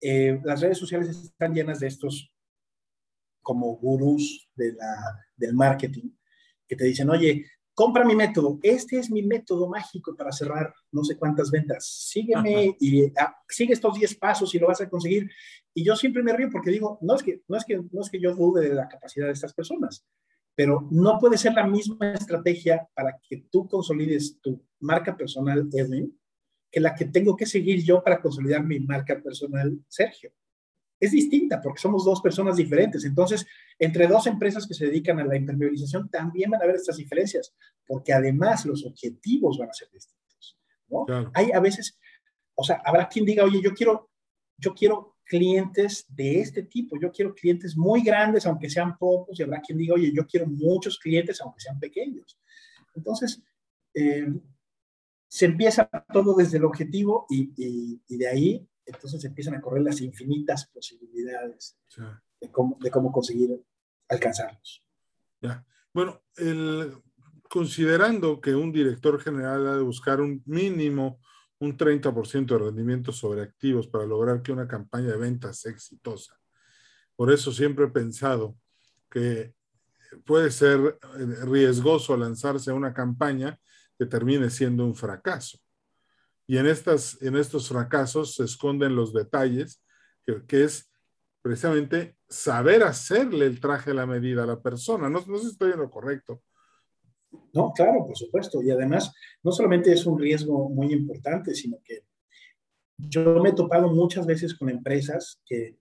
eh, 0.02 0.40
las 0.44 0.62
redes 0.62 0.78
sociales 0.78 1.10
están 1.10 1.54
llenas 1.54 1.80
de 1.80 1.88
estos 1.88 2.32
como 3.42 3.78
gurús 3.78 4.50
del 4.56 5.54
marketing, 5.54 6.10
que 6.68 6.76
te 6.76 6.84
dicen, 6.84 7.10
oye, 7.10 7.46
compra 7.78 8.04
mi 8.04 8.16
método, 8.16 8.58
este 8.64 8.98
es 8.98 9.12
mi 9.12 9.22
método 9.22 9.70
mágico 9.70 10.16
para 10.16 10.32
cerrar 10.32 10.74
no 10.92 11.04
sé 11.04 11.16
cuántas 11.16 11.52
ventas, 11.52 11.86
sígueme 11.86 12.76
y 12.80 13.06
ah, 13.20 13.38
sigue 13.48 13.74
estos 13.74 14.00
10 14.00 14.16
pasos 14.16 14.56
y 14.56 14.58
lo 14.58 14.66
vas 14.66 14.82
a 14.82 14.90
conseguir. 14.90 15.30
Y 15.76 15.84
yo 15.84 15.96
siempre 15.96 16.24
me 16.24 16.34
río 16.34 16.50
porque 16.52 16.72
digo, 16.72 16.98
no 17.02 17.14
es, 17.14 17.22
que, 17.22 17.44
no, 17.48 17.56
es 17.56 17.64
que, 17.66 17.80
no 17.92 18.02
es 18.02 18.10
que 18.10 18.20
yo 18.20 18.34
dude 18.34 18.68
de 18.68 18.74
la 18.74 18.88
capacidad 18.88 19.28
de 19.28 19.34
estas 19.34 19.54
personas, 19.54 20.04
pero 20.56 20.88
no 20.90 21.20
puede 21.20 21.38
ser 21.38 21.54
la 21.54 21.68
misma 21.68 22.14
estrategia 22.14 22.90
para 22.96 23.20
que 23.30 23.46
tú 23.52 23.68
consolides 23.68 24.42
tu 24.42 24.60
marca 24.80 25.16
personal, 25.16 25.70
Edwin, 25.72 26.20
que 26.72 26.80
la 26.80 26.96
que 26.96 27.06
tengo 27.06 27.38
que 27.38 27.46
seguir 27.46 27.84
yo 27.84 28.04
para 28.04 28.20
consolidar 28.20 28.64
mi 28.64 28.80
marca 28.80 29.22
personal, 29.22 29.78
Sergio 29.88 30.32
es 31.00 31.12
distinta 31.12 31.62
porque 31.62 31.82
somos 31.82 32.06
dos 32.06 32.22
personas 32.22 32.56
diferentes. 32.56 33.06
Entonces, 33.06 33.46
entre 33.78 34.08
dos 34.08 34.28
empresas 34.28 34.66
que 34.68 34.74
se 34.74 34.86
dedican 34.86 35.20
a 35.20 35.26
la 35.26 35.36
impermeabilización 35.36 36.10
también 36.10 36.50
van 36.50 36.62
a 36.62 36.64
haber 36.64 36.76
estas 36.78 36.98
diferencias, 36.98 37.54
porque 37.86 38.14
además 38.14 38.66
los 38.66 38.86
objetivos 38.86 39.58
van 39.58 39.70
a 39.70 39.74
ser 39.74 39.90
distintos. 39.92 40.58
¿no? 40.90 41.06
Hay 41.34 41.52
a 41.52 41.60
veces, 41.60 41.98
o 42.56 42.64
sea, 42.64 42.82
habrá 42.84 43.08
quien 43.08 43.26
diga, 43.26 43.44
oye, 43.44 43.62
yo 43.62 43.74
quiero, 43.74 44.10
yo 44.58 44.74
quiero 44.74 45.18
clientes 45.24 46.06
de 46.08 46.40
este 46.40 46.64
tipo, 46.64 46.98
yo 47.00 47.12
quiero 47.12 47.36
clientes 47.36 47.76
muy 47.76 48.02
grandes, 48.02 48.46
aunque 48.46 48.70
sean 48.70 48.98
pocos, 48.98 49.40
y 49.40 49.44
habrá 49.44 49.62
quien 49.62 49.78
diga, 49.78 49.94
oye, 49.94 50.12
yo 50.14 50.26
quiero 50.26 50.48
muchos 50.48 50.98
clientes, 50.98 51.42
aunque 51.42 51.60
sean 51.60 51.80
pequeños. 51.80 52.40
Entonces, 52.96 53.44
eh, 53.94 54.28
se 55.28 55.46
empieza 55.46 55.90
todo 56.12 56.34
desde 56.36 56.58
el 56.58 56.66
objetivo 56.66 57.26
y, 57.30 58.00
y 58.08 58.18
de 58.18 58.28
ahí 58.28 58.68
entonces 58.88 59.24
empiezan 59.26 59.56
a 59.56 59.62
correr 59.62 59.84
las 59.84 60.02
infinitas 60.02 60.68
posibilidades 60.68 61.78
de, 62.40 62.52
cómo, 62.52 62.78
de, 62.82 62.90
cómo, 62.90 63.12
conseguir 63.12 63.62
alcanzarlos. 64.10 64.84
Ya. 65.42 65.66
Bueno, 65.94 66.24
el, 66.38 66.94
considerando 67.50 68.42
que 68.42 68.56
un 68.56 68.72
director 68.72 69.20
general 69.20 69.68
ha 69.68 69.76
de 69.76 69.84
buscar 69.84 70.22
un 70.22 70.42
mínimo 70.46 71.20
un 71.60 71.76
30% 71.76 72.46
de 72.46 72.58
rendimiento 72.58 73.12
sobre 73.12 73.42
activos 73.42 73.88
para 73.88 74.06
lograr 74.06 74.42
que 74.42 74.52
una 74.52 74.68
campaña 74.68 75.08
de 75.08 75.18
ventas 75.18 75.60
sea 75.60 75.72
exitosa. 75.72 76.38
Por 77.16 77.32
eso 77.32 77.52
siempre 77.52 77.86
he 77.86 77.90
pensado 77.90 78.56
que 79.10 79.56
puede 80.26 80.52
ser 80.52 81.00
riesgoso 81.46 82.16
lanzarse 82.16 82.70
a 82.70 82.76
una 82.76 82.94
campaña 82.94 83.60
que 83.98 84.06
termine 84.06 84.50
siendo 84.50 84.86
un 84.86 84.96
fracaso. 84.96 85.58
Y 86.48 86.58
en, 86.58 86.66
estas, 86.66 87.22
en 87.22 87.36
estos 87.36 87.68
fracasos 87.68 88.36
se 88.36 88.46
esconden 88.46 88.96
los 88.96 89.14
detalles, 89.14 89.84
que, 90.48 90.64
es 90.64 90.90
precisamente 91.42 92.18
saber 92.28 92.84
hacerle 92.84 93.46
el 93.46 93.60
traje 93.60 93.92
a 93.92 93.96
la 93.96 94.06
medida 94.06 94.44
a 94.44 94.48
la 94.48 94.62
persona. 94.62 95.10
No, 95.10 95.24
no 95.28 95.38
sé 95.38 95.44
si 95.44 95.52
estoy 95.52 95.74
en 95.74 95.80
lo 95.80 95.90
correcto. 95.90 96.42
No, 97.54 97.74
claro, 97.74 98.06
por 98.06 98.18
supuesto. 98.18 98.62
Y 98.64 98.72
además, 98.72 99.14
no 99.44 99.52
solamente 99.52 99.92
es 99.92 100.06
un 100.06 100.18
riesgo 100.18 100.70
muy 100.70 100.94
importante, 100.94 101.54
sino 101.54 101.78
que 101.84 102.06
yo 102.98 103.42
me 103.42 103.50
he 103.50 103.54
topado 103.54 103.90
muchas 103.90 104.26
veces 104.26 104.56
con 104.56 104.70
empresas 104.70 105.42
que 105.46 105.78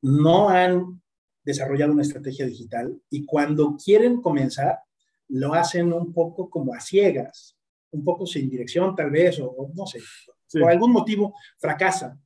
no 0.00 0.48
han 0.48 1.02
desarrollado 1.44 1.92
una 1.92 2.02
estrategia 2.02 2.46
digital 2.46 3.00
y 3.10 3.24
cuando 3.26 3.76
quieren 3.76 4.20
comenzar, 4.20 4.78
lo 5.28 5.54
hacen 5.54 5.92
un 5.92 6.12
poco 6.12 6.50
como 6.50 6.74
a 6.74 6.80
ciegas 6.80 7.56
un 7.92 8.04
poco 8.04 8.26
sin 8.26 8.50
dirección 8.50 8.94
tal 8.94 9.10
vez, 9.10 9.38
o, 9.40 9.70
no 9.74 9.86
sé, 9.86 10.00
por 10.52 10.70
algún 10.70 10.92
motivo 10.92 11.34
fracasa. 11.58 12.18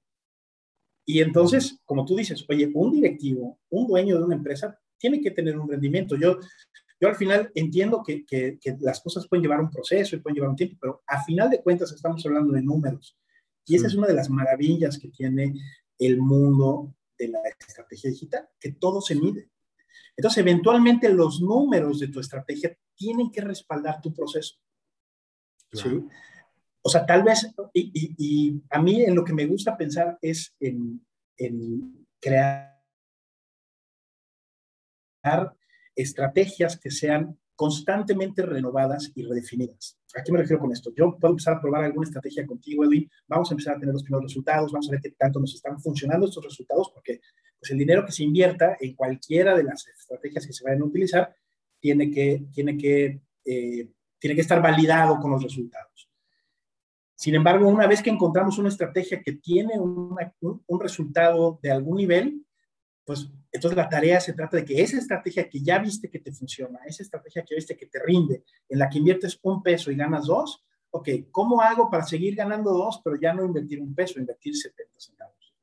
Y 1.05 1.21
entonces, 1.21 1.79
como 1.85 2.05
tú 2.05 2.17
dices, 2.17 2.45
oye, 2.49 2.71
un 2.75 2.93
directivo, 2.93 3.61
un 3.71 3.87
dueño 3.87 4.19
de 4.19 4.25
una 4.25 4.35
empresa, 4.35 4.79
tiene 4.99 5.21
que 5.21 5.31
tener 5.31 5.57
un 5.59 5.69
rendimiento. 5.69 6.17
Yo, 6.17 6.39
yo 7.01 7.09
al 7.09 7.15
final 7.15 7.51
entiendo 7.55 8.03
que, 8.03 8.25
que, 8.25 8.59
las 8.81 9.01
cosas 9.01 9.29
pueden 9.29 9.43
llevar 9.43 9.61
un 9.61 9.71
proceso 9.71 10.17
y 10.17 10.21
pueden 10.21 10.35
llevar 10.35 10.51
un 10.51 10.57
tiempo, 10.57 10.77
pero 10.81 11.03
a 11.07 11.23
final 11.23 11.51
de 11.51 11.63
cuentas 11.63 11.93
estamos 11.93 12.25
hablando 12.27 12.53
de 12.53 12.63
números. 12.63 13.17
Y 13.65 13.77
esa 13.77 13.87
es 13.87 13.95
una 13.95 14.07
de 14.07 14.15
las 14.15 14.31
maravillas 14.31 14.99
que 14.99 15.09
tiene 15.09 15.55
el 15.99 16.19
mundo 16.19 16.95
de 17.19 17.29
la 17.29 17.41
estrategia 17.59 18.11
digital, 18.11 18.49
que 18.61 18.73
todo 18.73 19.01
se 19.01 19.15
mide. 19.15 19.51
Entonces, 20.17 20.39
eventualmente 20.39 21.13
los 21.13 21.41
números 21.41 22.01
de 22.01 22.09
tu 22.09 22.21
estrategia 22.21 22.77
tienen 22.95 23.31
que 23.31 23.43
respaldar 23.43 24.01
tu 24.01 24.15
proceso. 24.15 24.57
¿Sí? 25.77 26.05
O 26.87 26.89
sea, 26.89 27.05
tal 27.05 27.25
vez, 27.25 27.53
y, 27.73 28.63
a 28.71 28.81
mí 28.81 29.03
en 29.03 29.17
lo 29.17 29.25
que 29.25 29.33
me 29.33 29.45
gusta 29.47 29.77
pensar 29.77 30.19
es 30.23 30.55
en, 30.61 31.03
crear 32.21 32.73
estrategias 35.97 36.79
que 36.79 36.93
sean 36.93 37.37
constantemente 37.57 38.43
renovadas 38.43 39.11
y 39.17 39.25
redefinidas. 39.25 39.99
¿A 40.15 40.23
qué 40.23 40.31
me 40.31 40.39
refiero 40.39 40.61
con 40.61 40.71
esto? 40.71 40.93
Yo 40.95 41.17
puedo 41.19 41.33
empezar 41.33 41.57
a 41.57 41.61
probar 41.61 41.83
alguna 41.83 42.07
estrategia 42.07 42.47
contigo, 42.47 42.85
Edwin, 42.85 43.11
vamos 43.27 43.51
a 43.51 43.55
empezar 43.55 43.75
a 43.75 43.81
tener 43.81 43.93
los 43.93 44.05
primeros 44.05 44.31
resultados, 44.31 44.71
vamos 44.71 44.89
a 44.89 44.93
ver 44.93 45.01
qué 45.01 45.11
tanto 45.11 45.41
nos 45.41 45.55
están 45.55 45.81
funcionando 45.81 46.27
estos 46.27 46.45
resultados, 46.45 46.93
porque 46.95 47.21
pues, 47.59 47.73
el 47.73 47.79
dinero 47.79 48.07
que 48.07 48.13
se 48.13 48.23
invierta 48.23 48.77
en 48.79 48.95
cualquiera 48.95 49.57
de 49.57 49.65
las 49.65 49.89
estrategias 49.89 50.47
que 50.47 50.53
se 50.53 50.63
vayan 50.63 50.83
a 50.83 50.85
utilizar 50.85 51.35
tiene 51.81 52.13
que, 52.13 52.45
tiene 52.53 52.79
que 52.79 53.21
eh, 53.45 53.89
tiene 54.19 54.35
que 54.35 54.43
estar 54.43 54.63
validado 54.63 55.19
con 55.19 55.31
los 55.31 55.43
resultados. 55.43 56.09
Sin 57.17 57.35
embargo, 57.35 57.67
una 57.69 57.87
vez 57.87 58.03
que 58.03 58.11
encontramos 58.11 58.59
una 58.59 58.69
estrategia 58.69 59.23
que 59.23 59.33
tiene 59.33 59.81
un, 59.81 60.17
resultado 60.79 61.59
de 61.63 61.71
algún 61.71 61.97
nivel, 61.97 62.45
pues 63.05 63.31
entonces 63.51 63.77
la 63.77 63.89
tarea 63.89 64.21
se 64.21 64.35
trata 64.35 64.59
de 64.59 64.65
que 64.65 64.83
esa 64.83 64.99
estrategia 64.99 65.49
que 65.49 65.61
ya 65.61 65.79
viste 65.79 66.11
que 66.11 66.19
te 66.19 66.33
funciona, 66.33 66.81
esa 66.85 67.03
estrategia 67.03 67.43
que 67.43 67.55
viste 67.55 67.77
que 67.77 67.87
te 67.87 68.03
rinde, 68.03 68.45
en 68.69 68.79
la 68.79 68.91
que 68.91 68.99
inviertes 68.99 69.39
un 69.43 69.63
peso 69.63 69.91
y 69.91 69.97
ganas 69.97 70.27
dos, 70.27 70.63
ok, 70.91 71.09
¿cómo 71.31 71.63
hago 71.63 71.89
para 71.91 72.05
seguir 72.05 72.35
ganando 72.35 72.73
dos, 72.73 73.01
pero 73.03 73.17
ya 73.19 73.33
no 73.33 73.45
invertir 73.45 73.81
un 73.81 73.95
peso, 73.95 74.21
invertir 74.21 74.55
70 74.55 74.93
centavos? 74.99 75.55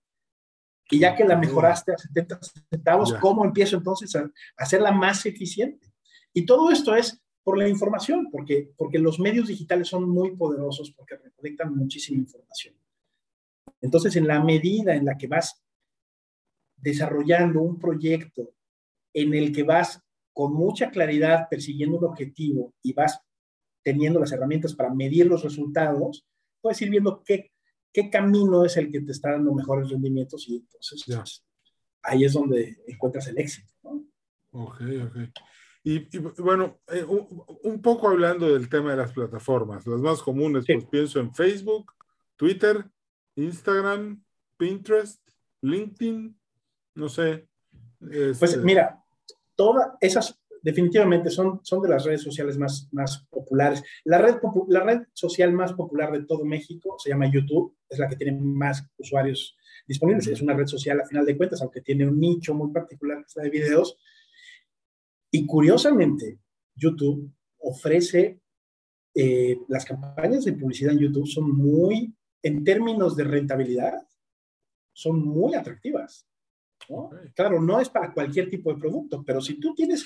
Y 0.90 1.00
ya 1.00 1.16
que 1.16 1.24
la 1.24 1.38
mejoraste 1.38 1.94
a 1.94 1.98
70 1.98 2.40
centavos, 2.70 3.14
¿cómo 3.14 3.46
empiezo 3.46 3.78
entonces 3.78 4.16
a 4.16 4.30
hacerla 4.58 4.92
más 4.92 5.24
eficiente? 5.26 5.94
Y 6.34 6.46
todo 6.46 6.72
esto 6.72 6.96
es 6.96 7.23
por 7.44 7.58
la 7.58 7.68
información, 7.68 8.30
porque, 8.32 8.72
porque 8.78 9.00
los 9.00 9.20
medios 9.20 9.48
digitales 9.48 9.88
son 9.88 10.10
muy 10.10 10.36
poderosos 10.36 10.92
porque 10.92 11.18
recolectan 11.18 11.76
muchísima 11.76 12.20
información. 12.20 12.76
Entonces, 13.82 14.16
en 14.16 14.28
la 14.28 14.42
medida 14.42 14.96
en 14.96 15.06
la 15.06 15.18
que 15.18 15.28
vas 15.28 15.62
desarrollando 16.78 17.62
un 17.62 17.80
proyecto 17.80 18.54
en 19.14 19.34
el 19.34 19.54
que 19.54 19.64
vas 19.64 20.02
con 20.34 20.54
mucha 20.54 20.90
claridad 20.90 21.48
persiguiendo 21.50 21.98
un 21.98 22.06
objetivo 22.06 22.74
y 22.82 22.94
vas 22.94 23.20
teniendo 23.84 24.20
las 24.20 24.32
herramientas 24.32 24.74
para 24.74 24.94
medir 24.94 25.28
los 25.28 25.44
resultados, 25.44 26.26
puedes 26.62 26.82
ir 26.82 26.90
viendo 26.90 27.24
qué, 27.24 27.52
qué 27.92 28.10
camino 28.10 28.66
es 28.66 28.78
el 28.78 28.90
que 28.90 29.02
te 29.02 29.12
está 29.12 29.32
dando 29.32 29.54
mejores 29.54 29.90
rendimientos 29.90 30.48
y 30.48 30.58
entonces 30.58 31.04
pues, 31.06 31.46
ahí 32.02 32.24
es 32.24 32.34
donde 32.34 32.78
encuentras 32.88 33.28
el 33.28 33.38
éxito. 33.38 33.74
¿no? 33.84 34.06
Ok, 34.52 34.82
ok. 35.08 35.18
Y, 35.86 36.08
bueno, 36.40 36.80
eh, 36.88 37.04
un, 37.04 37.82
poco 37.82 38.08
hablando 38.08 38.54
del 38.54 38.70
tema 38.70 38.92
de 38.92 38.98
las 38.98 39.12
plataformas, 39.12 39.86
las 39.86 40.00
más 40.00 40.22
comunes, 40.22 40.64
pues 40.66 40.86
pienso 40.86 41.20
en 41.20 41.34
Facebook, 41.34 41.92
Twitter, 42.38 42.86
Instagram, 43.36 44.24
Pinterest, 44.58 45.22
LinkedIn, 45.62 46.38
no 46.96 47.10
sé. 47.10 47.48
Pues 48.00 48.42
este 48.42 48.60
mira, 48.60 49.04
todas 49.56 49.90
esas 50.00 50.40
definitivamente 50.64 51.30
son, 51.30 51.60
son 51.64 51.82
de 51.82 51.90
las 51.90 52.06
redes 52.06 52.22
sociales 52.22 52.58
más, 52.58 52.88
más 52.92 53.28
populares. 53.30 53.84
La 54.06 54.18
red, 54.18 54.36
la 54.70 54.80
red 54.80 55.02
social 55.12 55.52
más 55.52 55.74
popular 55.74 56.12
de 56.12 56.24
todo 56.24 56.46
México 56.46 56.96
se 56.98 57.10
llama 57.10 57.30
YouTube, 57.30 57.76
es 57.90 58.00
la 58.00 58.08
que 58.08 58.16
tiene 58.16 58.40
más 58.40 58.88
usuarios 58.98 59.58
disponibles. 59.86 60.28
Es 60.28 60.42
una 60.42 60.54
red 60.54 60.68
social 60.68 61.02
a 61.02 61.06
final 61.06 61.26
de 61.26 61.36
cuentas, 61.36 61.62
aunque 61.62 61.82
tiene 61.82 62.08
un 62.08 62.18
nicho 62.20 62.54
muy 62.54 62.72
particular 62.72 63.26
que 63.26 63.42
de 63.42 63.50
videos. 63.50 63.98
Y 65.36 65.48
curiosamente, 65.48 66.38
YouTube 66.76 67.34
ofrece, 67.58 68.40
eh, 69.16 69.58
las 69.68 69.84
campañas 69.84 70.46
de 70.46 70.54
publicidad 70.54 70.94
en 70.94 71.00
YouTube 71.00 71.26
son 71.26 71.58
muy, 71.58 72.16
en 72.44 72.64
términos 72.64 73.16
de 73.16 73.24
rentabilidad, 73.24 74.08
son 74.94 75.26
muy 75.26 75.56
atractivas. 75.56 76.28
Claro, 77.34 77.60
no 77.60 77.80
es 77.80 77.90
para 77.90 78.14
cualquier 78.14 78.48
tipo 78.48 78.72
de 78.72 78.80
producto, 78.80 79.24
pero 79.26 79.42
si 79.42 79.60
tú 79.60 79.74
tienes 79.74 80.06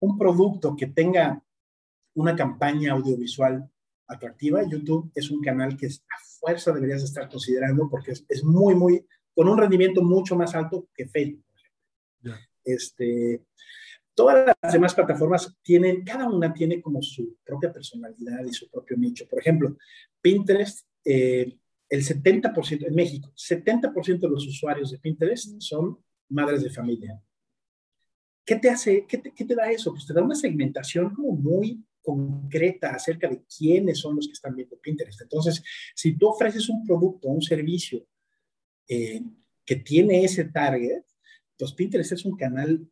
un 0.00 0.18
producto 0.18 0.74
que 0.74 0.88
tenga 0.88 1.40
una 2.16 2.34
campaña 2.34 2.94
audiovisual 2.94 3.70
atractiva, 4.08 4.68
YouTube 4.68 5.12
es 5.14 5.30
un 5.30 5.42
canal 5.42 5.76
que 5.76 5.86
a 5.86 6.18
fuerza 6.40 6.72
deberías 6.72 7.04
estar 7.04 7.28
considerando 7.28 7.88
porque 7.88 8.14
es, 8.28 8.42
muy, 8.42 8.74
muy, 8.74 9.06
con 9.32 9.48
un 9.48 9.58
rendimiento 9.58 10.02
mucho 10.02 10.34
más 10.34 10.56
alto 10.56 10.88
que 10.92 11.06
Facebook. 11.06 11.44
Este, 12.64 13.44
todas 14.16 14.56
las 14.60 14.72
demás 14.72 14.94
plataformas 14.94 15.54
tienen, 15.62 16.02
cada 16.02 16.26
una 16.28 16.52
tiene 16.52 16.80
como 16.80 17.02
su 17.02 17.36
propia 17.44 17.70
personalidad 17.70 18.44
y 18.44 18.52
su 18.52 18.68
propio 18.68 18.96
nicho. 18.96 19.28
Por 19.28 19.38
ejemplo, 19.38 19.76
Pinterest, 20.20 20.86
eh, 21.04 21.58
el 21.88 22.02
70% 22.02 22.86
en 22.86 22.94
México, 22.94 23.32
70% 23.36 24.18
de 24.18 24.28
los 24.28 24.46
usuarios 24.46 24.90
de 24.90 24.98
Pinterest 24.98 25.60
son 25.60 25.98
madres 26.30 26.62
de 26.62 26.70
familia. 26.70 27.22
¿Qué 28.44 28.56
te 28.56 28.70
hace, 28.70 29.06
qué 29.06 29.18
te, 29.18 29.54
da 29.54 29.70
eso? 29.70 29.92
Pues 29.92 30.06
te 30.06 30.14
da 30.14 30.22
una 30.22 30.34
segmentación 30.34 31.12
muy 31.16 31.84
concreta 32.00 32.94
acerca 32.94 33.28
de 33.28 33.42
quiénes 33.44 33.98
son 33.98 34.16
los 34.16 34.26
que 34.26 34.32
están 34.32 34.56
viendo 34.56 34.78
Pinterest. 34.78 35.20
Entonces, 35.20 35.62
si 35.94 36.16
tú 36.16 36.28
ofreces 36.28 36.68
un 36.70 36.86
producto, 36.86 37.28
un 37.28 37.42
servicio 37.42 38.06
eh, 38.88 39.22
que 39.64 39.76
tiene 39.76 40.24
ese 40.24 40.44
target, 40.44 41.02
pues 41.58 41.72
Pinterest 41.74 42.12
es 42.12 42.24
un 42.24 42.36
canal 42.36 42.88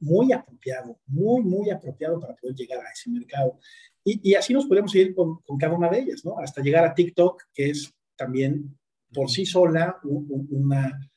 muy 0.00 0.32
apropiado, 0.32 0.98
muy, 1.06 1.42
muy 1.42 1.70
apropiado 1.70 2.20
para 2.20 2.34
poder 2.34 2.54
llegar 2.54 2.84
a 2.84 2.90
ese 2.90 3.10
mercado. 3.10 3.58
Y, 4.04 4.30
y 4.30 4.34
así 4.34 4.52
nos 4.52 4.66
podemos 4.66 4.94
ir 4.94 5.14
con, 5.14 5.40
con, 5.42 5.58
cada 5.58 5.74
una 5.74 5.88
de 5.88 6.00
ellas, 6.00 6.24
¿no? 6.24 6.38
Hasta 6.38 6.62
llegar 6.62 6.84
a 6.84 6.94
TikTok, 6.94 7.42
que 7.52 7.70
es 7.70 7.92
también 8.16 8.76
por 9.12 9.30
sí 9.30 9.46
sola 9.46 9.98
una, 10.02 11.10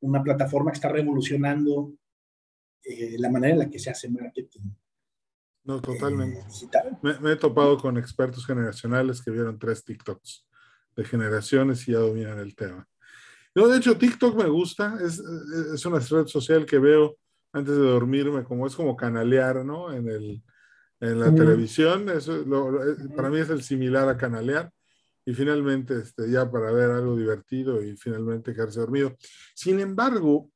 una 0.00 0.22
plataforma 0.22 0.70
que 0.70 0.76
está 0.76 0.88
revolucionando 0.88 1.94
eh, 2.82 3.16
la 3.18 3.30
manera 3.30 3.54
en 3.54 3.58
la 3.60 3.70
que 3.70 3.78
se 3.78 3.90
hace 3.90 4.08
marketing. 4.10 4.60
No, 5.64 5.80
totalmente. 5.80 6.40
Eh, 6.40 7.18
me, 7.22 7.32
he 7.32 7.36
topado 7.36 7.78
con 7.78 7.96
expertos 7.96 8.46
generacionales 8.46 9.22
que 9.22 9.30
vieron 9.30 9.58
tres 9.58 9.82
TikToks 9.82 10.46
de 10.96 11.04
generaciones 11.04 11.88
y 11.88 11.92
ya 11.92 11.98
dominan 11.98 12.38
el 12.38 12.54
tema. 12.54 12.86
No, 13.54 13.68
de 13.68 13.78
hecho, 13.78 13.96
TikTok 13.96 14.36
me 14.36 14.48
gusta, 14.48 14.98
es, 15.02 15.22
es 15.72 15.86
una 15.86 16.00
red 16.00 16.26
social 16.26 16.66
que 16.66 16.78
veo 16.78 17.16
antes 17.54 17.76
de 17.76 17.82
dormirme, 17.82 18.42
como 18.42 18.66
es 18.66 18.74
como 18.74 18.96
canalear, 18.96 19.64
¿no? 19.64 19.92
En, 19.92 20.08
el, 20.08 20.42
en 21.00 21.20
la 21.20 21.32
televisión, 21.32 22.08
eso 22.08 22.44
para 23.16 23.30
mí 23.30 23.38
es 23.38 23.48
el 23.48 23.62
similar 23.62 24.08
a 24.08 24.16
canalear 24.16 24.72
y 25.24 25.32
finalmente 25.32 26.00
este, 26.00 26.28
ya 26.30 26.50
para 26.50 26.72
ver 26.72 26.90
algo 26.90 27.16
divertido 27.16 27.80
y 27.80 27.96
finalmente 27.96 28.52
quedarse 28.52 28.80
dormido. 28.80 29.16
Sin 29.54 29.78
embargo, 29.78 30.50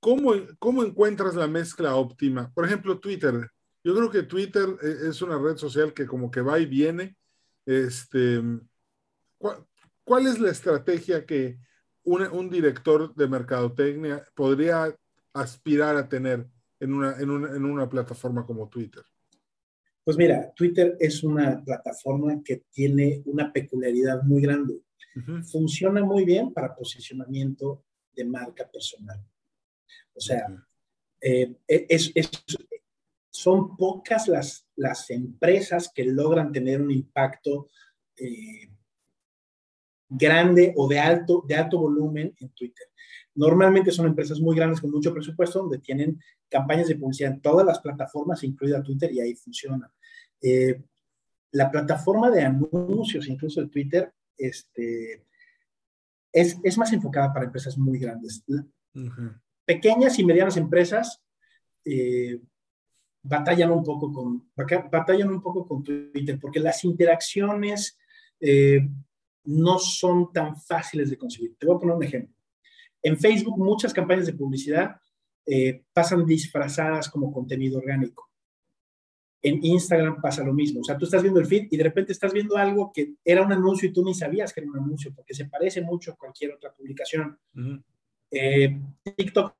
¿cómo, 0.00 0.34
¿cómo 0.58 0.84
encuentras 0.84 1.34
la 1.34 1.48
mezcla 1.48 1.96
óptima? 1.96 2.52
Por 2.54 2.66
ejemplo, 2.66 3.00
Twitter. 3.00 3.48
Yo 3.82 3.94
creo 3.94 4.10
que 4.10 4.22
Twitter 4.22 4.68
eh, 4.82 5.08
es 5.08 5.22
una 5.22 5.38
red 5.38 5.56
social 5.56 5.94
que 5.94 6.06
como 6.06 6.30
que 6.30 6.42
va 6.42 6.58
y 6.58 6.66
viene. 6.66 7.16
Este, 7.64 8.42
¿cuál, 9.38 10.26
es 10.26 10.38
la 10.38 10.50
estrategia 10.50 11.24
que 11.24 11.58
un 12.04 12.50
director 12.50 13.14
de 13.14 13.28
mercadotecnia 13.28 14.24
podría 14.34 14.94
aspirar 15.32 15.96
a 15.96 16.08
tener 16.08 16.46
en 16.80 16.92
una, 16.92 17.16
en 17.18 17.30
una, 17.30 17.56
en 17.56 17.64
una 17.64 17.88
plataforma 17.88 18.44
como 18.44 18.68
Twitter? 18.68 19.02
Pues 20.04 20.16
mira, 20.16 20.52
Twitter 20.54 20.96
es 20.98 21.22
una 21.22 21.62
plataforma 21.62 22.42
que 22.44 22.64
tiene 22.70 23.22
una 23.26 23.52
peculiaridad 23.52 24.22
muy 24.22 24.42
grande. 24.42 24.82
Funciona 25.50 26.02
muy 26.02 26.24
bien 26.24 26.52
para 26.52 26.74
posicionamiento 26.74 27.84
de 28.14 28.24
marca 28.24 28.68
personal. 28.68 29.24
O 30.14 30.20
sea, 30.20 30.46
eh, 31.20 31.54
e, 31.68 31.86
es, 31.88 32.12
son 33.30 33.76
pocas 33.76 34.28
las, 34.28 34.66
las 34.76 35.08
empresas 35.10 35.90
que 35.94 36.04
logran 36.04 36.52
tener 36.52 36.80
un 36.80 36.90
impacto 36.90 37.68
eh, 38.16 38.70
grande 40.08 40.72
o 40.76 40.88
de 40.88 40.98
alto, 40.98 41.44
de 41.46 41.54
alto 41.54 41.78
volumen 41.78 42.34
en 42.40 42.48
Twitter. 42.50 42.88
Normalmente 43.34 43.90
son 43.90 44.06
empresas 44.06 44.40
muy 44.40 44.56
grandes 44.56 44.80
con 44.80 44.90
mucho 44.90 45.12
presupuesto 45.12 45.60
donde 45.60 45.78
tienen 45.78 46.20
campañas 46.48 46.88
de 46.88 46.96
publicidad 46.96 47.32
en 47.32 47.40
todas 47.40 47.66
las 47.66 47.80
plataformas, 47.80 48.44
incluida 48.44 48.82
Twitter, 48.82 49.12
y 49.12 49.20
ahí 49.20 49.34
funciona. 49.34 49.90
Eh, 50.40 50.82
la 51.52 51.70
plataforma 51.70 52.30
de 52.30 52.42
anuncios, 52.42 53.28
incluso 53.28 53.60
de 53.62 53.68
Twitter, 53.68 54.12
este, 54.36 55.24
es, 56.32 56.58
es, 56.62 56.78
más 56.78 56.92
enfocada 56.92 57.32
para 57.32 57.46
empresas 57.46 57.76
muy 57.78 57.98
grandes. 57.98 58.44
Pequeñas 59.64 60.18
y 60.18 60.24
medianas 60.24 60.56
empresas 60.56 61.22
eh, 61.84 62.40
batallan, 63.22 63.70
un 63.70 63.84
poco 63.84 64.12
con, 64.12 64.50
batallan 64.90 65.30
un 65.30 65.42
poco 65.42 65.66
con 65.66 65.82
Twitter 65.82 66.38
porque 66.40 66.60
las 66.60 66.84
interacciones 66.84 67.98
eh, 68.40 68.88
no 69.44 69.78
son 69.78 70.32
tan 70.32 70.56
fáciles 70.56 71.10
de 71.10 71.18
conseguir. 71.18 71.56
Te 71.56 71.66
voy 71.66 71.76
a 71.76 71.78
poner 71.78 71.96
un 71.96 72.02
ejemplo. 72.02 72.34
En 73.02 73.18
Facebook 73.18 73.58
muchas 73.58 73.92
campañas 73.92 74.26
de 74.26 74.34
publicidad 74.34 74.96
eh, 75.46 75.82
pasan 75.92 76.24
disfrazadas 76.24 77.08
como 77.08 77.32
contenido 77.32 77.78
orgánico. 77.78 78.30
En 79.42 79.58
Instagram 79.64 80.20
pasa 80.20 80.44
lo 80.44 80.52
mismo. 80.52 80.80
O 80.80 80.84
sea, 80.84 80.96
tú 80.96 81.04
estás 81.04 81.22
viendo 81.22 81.40
el 81.40 81.46
feed 81.46 81.66
y 81.70 81.76
de 81.76 81.82
repente 81.82 82.12
estás 82.12 82.32
viendo 82.32 82.56
algo 82.56 82.92
que 82.94 83.14
era 83.24 83.42
un 83.42 83.52
anuncio 83.52 83.88
y 83.88 83.92
tú 83.92 84.04
ni 84.04 84.14
sabías 84.14 84.52
que 84.52 84.60
era 84.60 84.70
un 84.70 84.78
anuncio 84.78 85.12
porque 85.14 85.34
se 85.34 85.46
parece 85.46 85.80
mucho 85.82 86.12
a 86.12 86.16
cualquier 86.16 86.52
otra 86.52 86.72
publicación. 86.72 87.36
Eh, 88.30 88.80
TikTok 89.16 89.54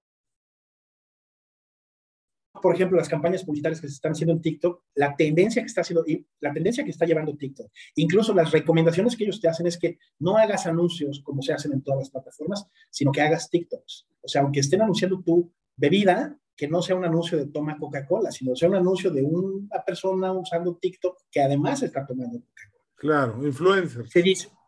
por 2.63 2.75
ejemplo, 2.75 2.97
las 2.97 3.09
campañas 3.09 3.45
publicitarias 3.45 3.81
que 3.81 3.89
se 3.89 3.95
están 3.95 4.13
haciendo 4.13 4.33
en 4.33 4.41
TikTok, 4.41 4.85
la 4.95 5.15
tendencia 5.15 5.61
que 5.61 5.67
está 5.67 5.83
haciendo, 5.83 6.05
la 6.41 6.53
tendencia 6.53 6.85
que 6.85 6.91
está 6.91 7.05
llevando 7.05 7.37
TikTok, 7.37 7.71
incluso 7.97 8.33
las 8.33 8.51
recomendaciones 8.51 9.17
que 9.17 9.25
ellos 9.25 9.41
te 9.41 9.49
hacen 9.49 9.67
es 9.67 9.79
que 9.79 9.99
no 10.21 10.39
hagas 10.39 10.67
anuncios 10.67 11.21
como 11.23 11.43
se 11.43 11.53
hacen 11.53 11.73
en 11.73 11.83
todas 11.83 12.01
las 12.01 12.11
plataformas, 12.11 12.67
sino 12.89 13.13
que 13.13 13.21
hagas 13.21 13.51
TikToks. 13.51 14.07
O 14.23 14.29
sea, 14.29 14.43
aunque 14.43 14.61
estén 14.61 14.81
anunciando 14.81 15.21
tu 15.21 15.53
bebida, 15.77 16.39
que 16.57 16.69
no 16.69 16.83
sea 16.83 16.97
un 16.97 17.05
anuncio 17.05 17.39
de 17.39 17.47
toma 17.47 17.77
Coca-Cola, 17.79 18.31
sino 18.31 18.55
sea 18.55 18.69
un 18.69 18.77
anuncio 18.77 19.11
de 19.11 19.23
una 19.23 19.83
persona 19.85 20.33
usando 20.33 20.77
TikTok 20.77 21.23
que 21.31 21.41
además 21.41 21.83
está 21.83 22.07
tomando 22.07 22.39
Coca-Cola. 22.39 22.85
Claro, 22.95 23.45
influencer. 23.47 24.09
Se, 24.09 24.23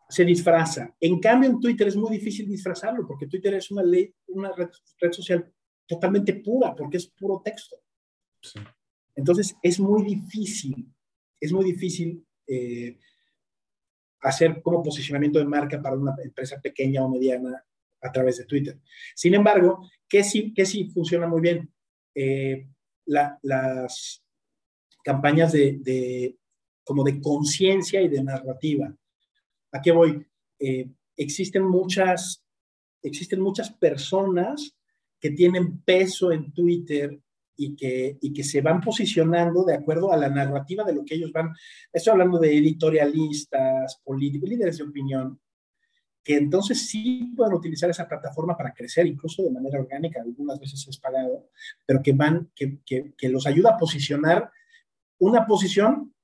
se, 0.08 0.24
disfraza. 0.24 0.92
En 0.98 1.20
cambio, 1.20 1.50
en 1.50 1.60
Twitter 1.60 1.86
es 1.86 1.96
muy 1.96 2.10
difícil 2.10 2.48
disfrazarlo, 2.48 3.06
porque 3.06 3.28
Twitter 3.28 3.54
es 3.54 3.70
una, 3.70 3.82
ley, 3.82 4.12
una 4.28 4.50
red, 4.52 5.12
social 5.12 5.48
totalmente 5.86 6.34
pura, 6.34 6.74
porque 6.74 6.96
es 6.96 7.06
puro 7.06 7.40
texto. 7.44 7.76
Entonces, 9.14 9.56
es 9.62 9.78
muy 9.78 10.02
difícil, 10.02 10.92
es 11.40 11.52
muy 11.52 11.64
difícil 11.64 12.26
eh, 12.46 12.98
hacer 14.20 14.62
como 14.62 14.82
posicionamiento 14.82 15.38
de 15.38 15.44
marca 15.44 15.80
para 15.80 15.96
una 15.96 16.14
empresa 16.22 16.60
pequeña 16.60 17.04
o 17.04 17.08
mediana 17.08 17.64
a 18.00 18.12
través 18.12 18.38
de 18.38 18.44
Twitter. 18.44 18.78
Sin 19.14 19.34
embargo, 19.34 19.88
¿qué 20.08 20.24
sí, 20.24 20.52
qué 20.54 20.66
sí 20.66 20.90
funciona 20.90 21.26
muy 21.26 21.40
bien? 21.40 21.72
Eh, 22.14 22.68
las 23.06 24.22
campañas 25.02 25.52
de, 25.52 26.38
como 26.82 27.04
de 27.04 27.20
conciencia 27.20 28.00
y 28.00 28.08
de 28.08 28.22
narrativa. 28.22 28.94
¿A 29.72 29.82
qué 29.82 29.92
voy? 29.92 30.26
Eh, 30.58 30.88
existen 31.16 31.64
muchas, 31.64 32.42
existen 33.02 33.40
muchas 33.40 33.70
personas 33.70 34.74
que 35.20 35.30
tienen 35.30 35.80
peso 35.80 36.32
en 36.32 36.52
Twitter 36.52 37.20
y 37.56 37.76
que, 37.76 38.18
y 38.20 38.32
que 38.32 38.44
se 38.44 38.60
van 38.60 38.80
posicionando 38.80 39.64
de 39.64 39.74
acuerdo 39.74 40.12
a 40.12 40.16
la 40.16 40.28
narrativa 40.28 40.84
de 40.84 40.94
lo 40.94 41.04
que 41.04 41.14
ellos 41.14 41.32
van. 41.32 41.54
Estoy 41.92 42.12
hablando 42.12 42.38
de 42.38 42.56
editorialistas, 42.56 44.00
políticos, 44.04 44.48
líderes 44.48 44.78
de 44.78 44.84
opinión, 44.84 45.40
que 46.22 46.36
entonces 46.36 46.88
sí 46.88 47.32
pueden 47.36 47.54
utilizar 47.54 47.90
esa 47.90 48.08
plataforma 48.08 48.56
para 48.56 48.72
crecer, 48.72 49.06
incluso 49.06 49.42
de 49.42 49.50
manera 49.50 49.78
orgánica, 49.78 50.22
algunas 50.22 50.58
veces 50.58 50.86
es 50.88 50.98
pagado, 50.98 51.50
pero 51.84 52.02
que 52.02 52.12
van, 52.12 52.50
que, 52.54 52.78
que, 52.84 53.12
que 53.16 53.28
los 53.28 53.46
ayuda 53.46 53.70
a 53.70 53.76
posicionar 53.76 54.50
una 55.18 55.46
posición 55.46 56.14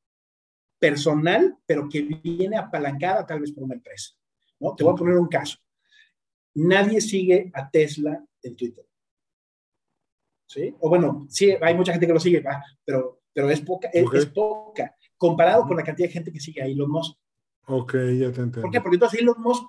personal, 0.78 1.58
pero 1.66 1.88
que 1.88 2.00
viene 2.02 2.56
apalancada 2.56 3.26
tal 3.26 3.40
vez 3.40 3.52
por 3.52 3.64
una 3.64 3.74
empresa. 3.74 4.14
¿no? 4.58 4.74
Te 4.74 4.82
voy 4.82 4.94
a 4.94 4.96
poner 4.96 5.16
un 5.16 5.28
caso. 5.28 5.58
Nadie 6.54 7.00
sigue 7.00 7.50
a 7.54 7.70
Tesla 7.70 8.24
en 8.42 8.56
Twitter. 8.56 8.89
¿Sí? 10.50 10.74
O 10.80 10.88
bueno, 10.88 11.26
sí, 11.28 11.54
hay 11.60 11.76
mucha 11.76 11.92
gente 11.92 12.08
que 12.08 12.12
lo 12.12 12.18
sigue, 12.18 12.42
pero, 12.84 13.20
pero 13.32 13.48
es 13.48 13.60
poca, 13.60 13.88
es, 13.92 14.26
poca, 14.26 14.96
comparado 15.16 15.62
con 15.62 15.76
la 15.76 15.84
cantidad 15.84 16.08
de 16.08 16.12
gente 16.12 16.32
que 16.32 16.40
sigue 16.40 16.60
a 16.60 16.66
Elon 16.66 16.90
Musk. 16.90 17.16
Ok, 17.66 17.92
ya 17.92 18.32
te 18.32 18.40
entiendo. 18.40 18.62
¿Por 18.62 18.70
qué? 18.72 18.80
Porque 18.80 18.96
entonces 18.96 19.20
Elon 19.20 19.40
Musk, 19.40 19.62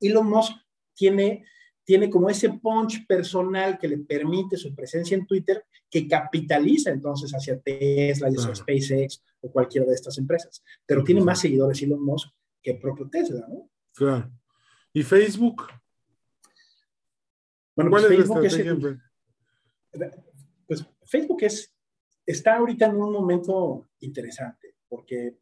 Elon 0.00 0.26
Musk 0.26 0.52
tiene 0.94 1.44
tiene 1.84 2.08
como 2.08 2.30
ese 2.30 2.48
punch 2.48 3.06
personal 3.06 3.78
que 3.78 3.88
le 3.88 3.98
permite 3.98 4.56
su 4.56 4.74
presencia 4.74 5.16
en 5.16 5.26
Twitter, 5.26 5.66
que 5.90 6.08
capitaliza 6.08 6.90
entonces 6.90 7.30
hacia 7.32 7.60
Tesla 7.60 8.30
y 8.30 8.36
hacia 8.36 8.54
SpaceX 8.54 9.22
o 9.42 9.50
cualquiera 9.50 9.86
de 9.86 9.92
estas 9.92 10.16
empresas. 10.16 10.64
Pero 10.86 11.04
tiene 11.04 11.20
más 11.20 11.40
seguidores 11.40 11.82
Elon 11.82 12.02
Musk 12.02 12.30
que 12.62 12.70
el 12.70 12.78
propio 12.78 13.06
Tesla, 13.10 13.46
¿no? 13.46 13.68
Claro. 13.92 14.30
¿Y 14.94 15.02
Facebook? 15.02 15.66
Bueno, 17.76 17.90
pues 17.90 18.06
Facebook 18.06 18.44
es, 18.44 18.58
pues 20.66 20.86
Facebook 21.04 21.42
es, 21.42 21.72
está 22.26 22.56
ahorita 22.56 22.86
en 22.86 22.96
un 22.96 23.12
momento 23.12 23.88
interesante, 24.00 24.74
porque 24.88 25.36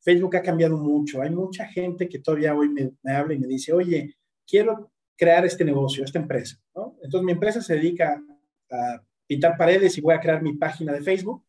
Facebook 0.00 0.36
ha 0.36 0.42
cambiado 0.42 0.76
mucho. 0.76 1.22
Hay 1.22 1.30
mucha 1.30 1.66
gente 1.66 2.08
que 2.08 2.18
todavía 2.18 2.54
hoy 2.54 2.68
me, 2.68 2.92
habla 3.10 3.34
y 3.34 3.38
me 3.38 3.46
dice, 3.46 3.72
oye, 3.72 4.16
quiero 4.46 4.90
crear 5.16 5.46
este 5.46 5.64
negocio, 5.64 6.04
esta 6.04 6.18
empresa. 6.18 6.60
¿no? 6.74 6.98
Entonces 7.02 7.24
mi 7.24 7.32
empresa 7.32 7.62
se 7.62 7.74
dedica 7.74 8.22
a 8.70 9.02
pintar 9.26 9.56
paredes 9.56 9.96
y 9.96 10.02
voy 10.02 10.14
a 10.14 10.20
crear 10.20 10.42
mi 10.42 10.54
página 10.54 10.92
de 10.92 11.00
Facebook. 11.00 11.42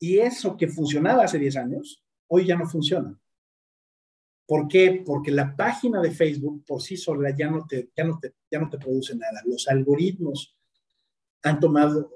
Y 0.00 0.18
eso 0.18 0.56
que 0.56 0.66
funcionaba 0.66 1.24
hace 1.24 1.38
10 1.38 1.56
años, 1.56 2.02
hoy 2.26 2.46
ya 2.46 2.56
no 2.56 2.66
funciona. 2.66 3.16
¿Por 4.46 4.66
qué? 4.68 5.02
Porque 5.06 5.30
la 5.30 5.54
página 5.54 6.00
de 6.02 6.10
Facebook 6.10 6.64
por 6.66 6.82
sí 6.82 6.96
sola 6.96 7.30
ya 7.30 7.48
no 7.48 7.64
te, 7.64 7.90
ya 7.96 8.04
no 8.04 8.18
te, 8.18 8.34
ya 8.50 8.58
no 8.58 8.68
te 8.68 8.78
produce 8.78 9.16
nada. 9.16 9.40
Los 9.46 9.68
algoritmos 9.68 10.54
han 11.44 11.60
tomado, 11.60 12.10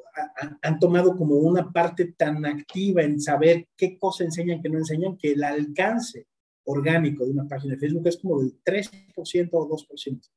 han 0.62 0.78
tomado 0.78 1.14
como 1.14 1.36
una 1.36 1.70
parte 1.70 2.12
tan 2.16 2.44
activa 2.44 3.02
en 3.02 3.20
saber 3.20 3.68
qué 3.76 3.98
cosa 3.98 4.24
enseñan, 4.24 4.60
qué 4.60 4.68
no 4.68 4.78
enseñan, 4.78 5.16
que 5.16 5.32
el 5.32 5.44
alcance 5.44 6.26
orgánico 6.64 7.24
de 7.24 7.32
una 7.32 7.46
página 7.46 7.74
de 7.74 7.80
Facebook 7.80 8.06
es 8.08 8.16
como 8.16 8.40
del 8.40 8.62
3% 8.64 9.48
o 9.52 9.68
2%. 9.68 10.30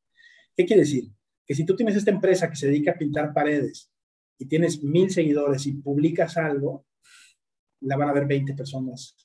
¿Qué 0.56 0.66
quiere 0.66 0.82
decir? 0.82 1.10
Que 1.46 1.56
si 1.56 1.66
tú 1.66 1.76
tienes 1.76 1.96
esta 1.96 2.12
empresa 2.12 2.50
que 2.50 2.56
se 2.56 2.68
dedica 2.68 2.92
a 2.92 2.98
pintar 2.98 3.34
paredes 3.34 3.90
y 4.38 4.46
tienes 4.46 4.84
mil 4.84 5.10
seguidores 5.10 5.66
y 5.68 5.74
publicas 5.74 6.38
algo, 6.38 6.86
la 7.82 7.96
van 7.96 8.10
a 8.10 8.14
ver 8.14 8.28
20 8.28 8.54
personas. 8.54 9.16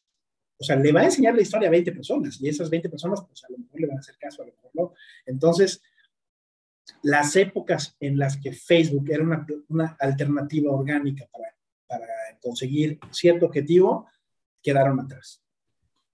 O 0.58 0.64
sea, 0.64 0.76
le 0.76 0.92
va 0.92 1.00
a 1.00 1.04
enseñar 1.06 1.34
la 1.34 1.42
historia 1.42 1.68
a 1.68 1.72
20 1.72 1.92
personas 1.92 2.40
y 2.40 2.48
esas 2.48 2.70
20 2.70 2.88
personas, 2.88 3.22
pues 3.26 3.44
a 3.44 3.50
lo 3.50 3.58
mejor 3.58 3.80
le 3.80 3.86
van 3.88 3.96
a 3.96 4.00
hacer 4.00 4.16
caso, 4.16 4.42
a 4.42 4.46
lo 4.46 4.52
mejor 4.52 4.70
no. 4.74 4.92
Entonces, 5.26 5.82
las 7.02 7.36
épocas 7.36 7.96
en 8.00 8.18
las 8.18 8.36
que 8.36 8.52
Facebook 8.52 9.10
era 9.10 9.22
una, 9.22 9.46
una 9.68 9.96
alternativa 9.98 10.72
orgánica 10.72 11.26
para, 11.32 11.54
para 11.86 12.06
conseguir 12.40 12.98
cierto 13.10 13.46
objetivo, 13.46 14.06
quedaron 14.62 15.00
atrás. 15.00 15.42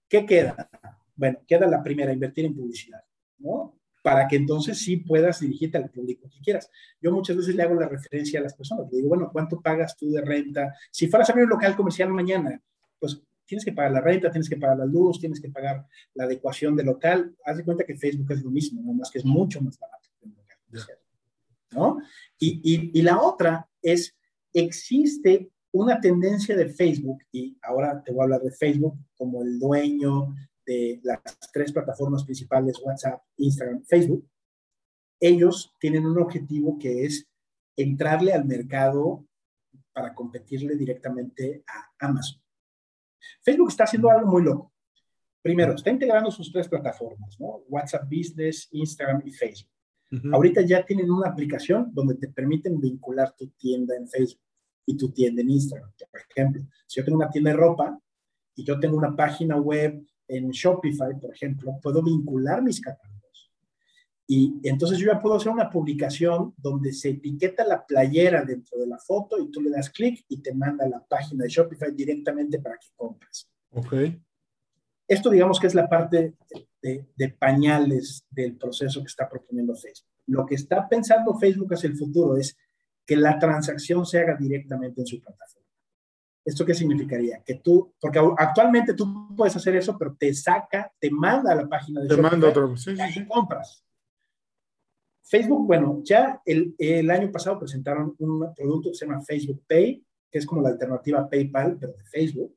¿Qué 0.07 0.25
queda? 0.25 0.69
Bueno, 1.15 1.39
queda 1.47 1.67
la 1.67 1.81
primera, 1.81 2.13
invertir 2.13 2.45
en 2.45 2.55
publicidad, 2.55 3.03
¿no? 3.39 3.79
Para 4.03 4.27
que 4.27 4.35
entonces 4.35 4.77
sí 4.77 4.97
puedas 4.97 5.39
dirigirte 5.39 5.77
al 5.77 5.89
público 5.89 6.29
que 6.29 6.39
quieras. 6.39 6.69
Yo 7.01 7.11
muchas 7.11 7.37
veces 7.37 7.55
le 7.55 7.63
hago 7.63 7.75
la 7.75 7.87
referencia 7.87 8.39
a 8.39 8.43
las 8.43 8.53
personas. 8.53 8.91
Le 8.91 8.97
digo, 8.97 9.09
bueno, 9.09 9.29
¿cuánto 9.31 9.61
pagas 9.61 9.95
tú 9.95 10.11
de 10.11 10.21
renta? 10.21 10.75
Si 10.91 11.07
fueras 11.07 11.29
a 11.29 11.31
abrir 11.31 11.45
un 11.45 11.51
local 11.51 11.75
comercial 11.75 12.09
mañana, 12.09 12.61
pues 12.99 13.21
tienes 13.45 13.63
que 13.65 13.71
pagar 13.71 13.91
la 13.91 14.01
renta, 14.01 14.29
tienes 14.29 14.49
que 14.49 14.57
pagar 14.57 14.77
la 14.77 14.85
luz, 14.85 15.19
tienes 15.19 15.39
que 15.39 15.49
pagar 15.49 15.85
la 16.15 16.25
adecuación 16.25 16.75
del 16.75 16.87
local. 16.87 17.35
Haz 17.45 17.57
de 17.57 17.63
cuenta 17.63 17.85
que 17.85 17.95
Facebook 17.95 18.31
es 18.31 18.43
lo 18.43 18.51
mismo, 18.51 18.81
nada 18.81 18.93
más 18.93 19.09
que 19.09 19.19
es 19.19 19.25
mucho 19.25 19.61
más 19.61 19.79
barato 19.79 20.09
que 20.19 20.25
un 20.25 20.35
local 20.35 20.57
comercial. 20.62 20.62
¿No? 21.71 21.99
Y, 22.39 22.91
y, 22.93 23.01
la 23.01 23.21
otra 23.21 23.69
es, 23.81 24.15
existe 24.53 25.51
una 25.71 25.99
tendencia 25.99 26.55
de 26.55 26.69
Facebook, 26.69 27.23
y 27.31 27.57
ahora 27.63 28.03
te 28.03 28.11
voy 28.11 28.21
a 28.21 28.23
hablar 28.23 28.41
de 28.41 28.51
Facebook 28.51 28.97
como 29.15 29.41
el 29.41 29.59
dueño 29.59 30.35
de 30.65 30.99
las 31.03 31.21
tres 31.51 31.71
plataformas 31.71 32.23
principales, 32.23 32.79
WhatsApp, 32.83 33.21
Instagram, 33.37 33.83
Facebook, 33.83 34.27
ellos 35.19 35.73
tienen 35.79 36.05
un 36.05 36.19
objetivo 36.19 36.77
que 36.77 37.05
es 37.05 37.27
entrarle 37.75 38.33
al 38.33 38.45
mercado 38.45 39.25
para 39.93 40.13
competirle 40.13 40.75
directamente 40.75 41.63
a 41.67 42.05
Amazon. 42.05 42.41
Facebook 43.41 43.69
está 43.69 43.85
haciendo 43.85 44.09
algo 44.09 44.29
muy 44.29 44.43
loco. 44.43 44.73
Primero, 45.41 45.73
está 45.73 45.89
integrando 45.89 46.31
sus 46.31 46.51
tres 46.51 46.67
plataformas, 46.67 47.39
¿no? 47.39 47.63
WhatsApp 47.67 48.03
Business, 48.09 48.67
Instagram 48.71 49.21
y 49.25 49.31
Facebook. 49.31 49.72
Ahorita 50.31 50.61
ya 50.61 50.85
tienen 50.85 51.09
una 51.09 51.29
aplicación 51.29 51.89
donde 51.91 52.15
te 52.15 52.27
permiten 52.27 52.79
vincular 52.79 53.35
tu 53.35 53.47
tienda 53.57 53.95
en 53.95 54.07
Facebook 54.07 54.41
y 54.85 54.95
tu 54.95 55.11
tienda 55.11 55.41
en 55.41 55.49
Instagram. 55.49 55.91
Por 56.11 56.21
ejemplo, 56.29 56.63
si 56.85 56.99
yo 56.99 57.05
tengo 57.05 57.17
una 57.17 57.29
tienda 57.29 57.51
de 57.51 57.57
ropa 57.57 57.99
y 58.55 58.63
yo 58.63 58.79
tengo 58.79 58.97
una 58.97 59.15
página 59.15 59.57
web 59.57 60.05
en 60.27 60.51
Shopify, 60.51 61.19
por 61.19 61.33
ejemplo, 61.33 61.79
puedo 61.81 62.03
vincular 62.03 62.61
mis 62.61 62.79
catálogos. 62.79 63.51
Y 64.27 64.53
entonces 64.63 64.99
yo 64.99 65.07
ya 65.07 65.19
puedo 65.19 65.35
hacer 65.35 65.51
una 65.51 65.69
publicación 65.69 66.53
donde 66.57 66.93
se 66.93 67.09
etiqueta 67.09 67.65
la 67.65 67.85
playera 67.85 68.45
dentro 68.45 68.79
de 68.79 68.87
la 68.87 68.97
foto 68.97 69.39
y 69.39 69.51
tú 69.51 69.61
le 69.61 69.69
das 69.69 69.89
clic 69.89 70.23
y 70.29 70.37
te 70.41 70.53
manda 70.53 70.85
a 70.85 70.89
la 70.89 71.03
página 71.03 71.43
de 71.43 71.49
Shopify 71.49 71.91
directamente 71.91 72.59
para 72.59 72.77
que 72.77 72.87
compres. 72.95 73.49
Ok. 73.71 73.93
Esto 75.07 75.29
digamos 75.29 75.59
que 75.59 75.67
es 75.67 75.75
la 75.75 75.89
parte 75.89 76.35
de, 76.81 77.07
de 77.15 77.29
pañales 77.29 78.25
del 78.29 78.55
proceso 78.57 79.01
que 79.01 79.07
está 79.07 79.29
proponiendo 79.29 79.75
Facebook. 79.75 80.09
Lo 80.27 80.45
que 80.45 80.55
está 80.55 80.87
pensando 80.87 81.37
Facebook 81.37 81.73
hacia 81.73 81.89
el 81.89 81.97
futuro 81.97 82.37
es 82.37 82.57
que 83.05 83.15
la 83.15 83.37
transacción 83.37 84.05
se 84.05 84.19
haga 84.19 84.35
directamente 84.35 85.01
en 85.01 85.07
su 85.07 85.19
plataforma. 85.19 85.63
¿Esto 86.45 86.65
qué 86.65 86.73
significaría? 86.73 87.41
Que 87.43 87.55
tú, 87.55 87.93
porque 87.99 88.19
actualmente 88.37 88.93
tú 88.93 89.33
puedes 89.35 89.55
hacer 89.55 89.75
eso, 89.77 89.97
pero 89.97 90.15
te 90.15 90.33
saca, 90.33 90.91
te 90.99 91.09
manda 91.09 91.53
a 91.53 91.55
la 91.55 91.67
página 91.67 92.01
de 92.01 92.09
te 92.09 92.17
manda 92.17 92.49
otro, 92.49 92.75
sí, 92.75 92.91
y 93.15 93.25
compras. 93.25 93.83
Facebook, 95.23 95.65
bueno, 95.65 96.01
ya 96.03 96.41
el, 96.45 96.75
el, 96.77 97.09
año 97.09 97.31
pasado 97.31 97.57
presentaron 97.59 98.13
un 98.19 98.53
producto 98.53 98.89
que 98.89 98.95
se 98.95 99.05
llama 99.05 99.21
Facebook 99.21 99.63
Pay, 99.67 100.05
que 100.29 100.37
es 100.37 100.45
como 100.45 100.61
la 100.61 100.69
alternativa 100.69 101.21
a 101.21 101.29
PayPal, 101.29 101.77
pero 101.79 101.93
de 101.93 102.03
Facebook. 102.03 102.53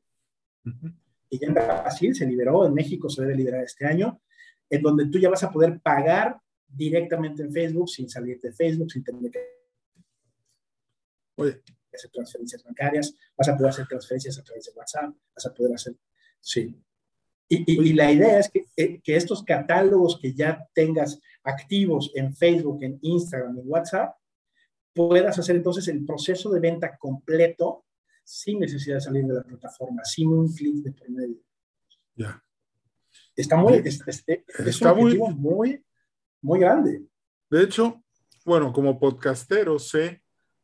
Y 1.37 1.39
ya 1.39 1.49
en 1.49 1.55
Brasil 1.55 2.15
se 2.15 2.27
liberó, 2.27 2.67
en 2.67 2.73
México 2.73 3.11
se 3.11 3.21
debe 3.21 3.35
liberar 3.35 3.63
este 3.63 3.85
año, 3.85 4.23
en 4.71 4.81
donde 4.81 5.07
tú 5.07 5.19
ya 5.19 5.29
vas 5.29 5.43
a 5.43 5.51
poder 5.51 5.79
pagar 5.81 6.41
directamente 6.67 7.43
en 7.43 7.53
Facebook 7.53 7.91
sin 7.91 8.09
salir 8.09 8.41
de 8.41 8.53
Facebook, 8.53 8.91
sin 8.91 9.05
tener 9.05 9.31
que 9.31 9.39
Oye. 11.37 11.63
hacer 11.93 12.11
transferencias 12.11 12.65
bancarias, 12.65 13.15
vas 13.37 13.49
a 13.49 13.57
poder 13.57 13.71
hacer 13.71 13.87
transferencias 13.87 14.39
a 14.39 14.43
través 14.43 14.65
de 14.65 14.73
WhatsApp, 14.73 15.15
vas 15.35 15.47
a 15.47 15.53
poder 15.55 15.75
hacer, 15.75 15.95
sí. 16.41 16.75
Y, 17.49 17.73
y, 17.73 17.93
la 17.93 18.11
idea 18.11 18.41
es 18.41 18.49
que, 18.49 18.65
eh, 18.77 19.01
que, 19.01 19.15
estos 19.15 19.45
catálogos 19.45 20.19
que 20.21 20.33
ya 20.33 20.67
tengas 20.75 21.21
activos 21.45 22.11
en 22.15 22.35
Facebook, 22.35 22.83
en 22.83 22.99
Instagram, 23.03 23.59
en 23.59 23.71
WhatsApp, 23.71 24.17
puedas 24.93 25.39
hacer 25.39 25.55
entonces 25.55 25.87
el 25.87 26.05
proceso 26.05 26.51
de 26.51 26.59
venta 26.59 26.97
completo 26.97 27.86
sin 28.27 28.59
necesidad 28.59 28.97
de 28.97 29.01
salir 29.03 29.25
de 29.25 29.35
la 29.35 29.43
plataforma, 29.45 30.05
sin 30.05 30.29
un 30.29 30.53
clic 30.53 30.83
de 30.83 30.91
por 30.91 31.09
medio. 31.09 31.37
Ya. 32.17 32.43
Está 33.37 33.57
muy, 33.57 33.75
es, 33.75 34.03
es, 34.05 34.25
es 34.27 34.67
Está 34.67 34.93
un 34.93 35.01
muy, 35.01 35.19
muy, 35.35 35.85
muy 36.43 36.59
grande. 36.59 37.07
De 37.49 37.63
hecho, 37.63 38.03
bueno, 38.45 38.73
como 38.73 38.99
podcastero 38.99 39.79
sé 39.79 40.23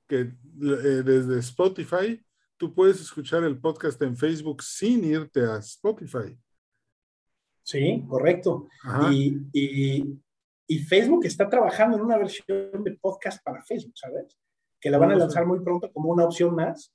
que 0.09 0.21
eh, 0.21 1.03
desde 1.05 1.39
Spotify 1.39 2.21
tú 2.57 2.75
puedes 2.75 3.01
escuchar 3.01 3.45
el 3.45 3.61
podcast 3.61 4.01
en 4.03 4.17
Facebook 4.17 4.63
sin 4.63 5.05
irte 5.05 5.41
a 5.41 5.59
Spotify. 5.59 6.37
Sí, 7.63 8.05
correcto. 8.09 8.67
Y, 9.13 9.39
y, 9.53 10.21
y, 10.67 10.79
Facebook 10.81 11.25
está 11.27 11.49
trabajando 11.49 11.97
en 11.97 12.03
una 12.03 12.19
versión 12.19 12.83
de 12.83 12.99
podcast 13.01 13.41
para 13.45 13.63
Facebook, 13.63 13.93
¿sabes? 13.95 14.37
Que 14.81 14.91
la 14.91 14.99
van 14.99 15.13
a 15.13 15.17
lanzar 15.17 15.47
muy 15.47 15.61
pronto 15.61 15.93
como 15.93 16.11
una 16.11 16.25
opción 16.25 16.57
más. 16.57 16.93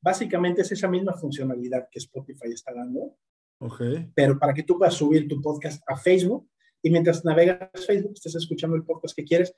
Básicamente 0.00 0.62
es 0.62 0.72
esa 0.72 0.88
misma 0.88 1.14
funcionalidad 1.14 1.88
que 1.90 1.98
Spotify 1.98 2.52
está 2.52 2.72
dando. 2.72 3.16
Okay. 3.58 4.10
Pero 4.14 4.38
para 4.38 4.54
que 4.54 4.62
tú 4.62 4.78
puedas 4.78 4.94
subir 4.94 5.28
tu 5.28 5.40
podcast 5.40 5.82
a 5.86 5.96
Facebook, 5.96 6.48
y 6.82 6.90
mientras 6.90 7.24
navegas 7.24 7.86
Facebook, 7.86 8.12
estés 8.14 8.34
escuchando 8.36 8.76
el 8.76 8.84
podcast 8.84 9.14
que 9.14 9.24
quieres, 9.24 9.54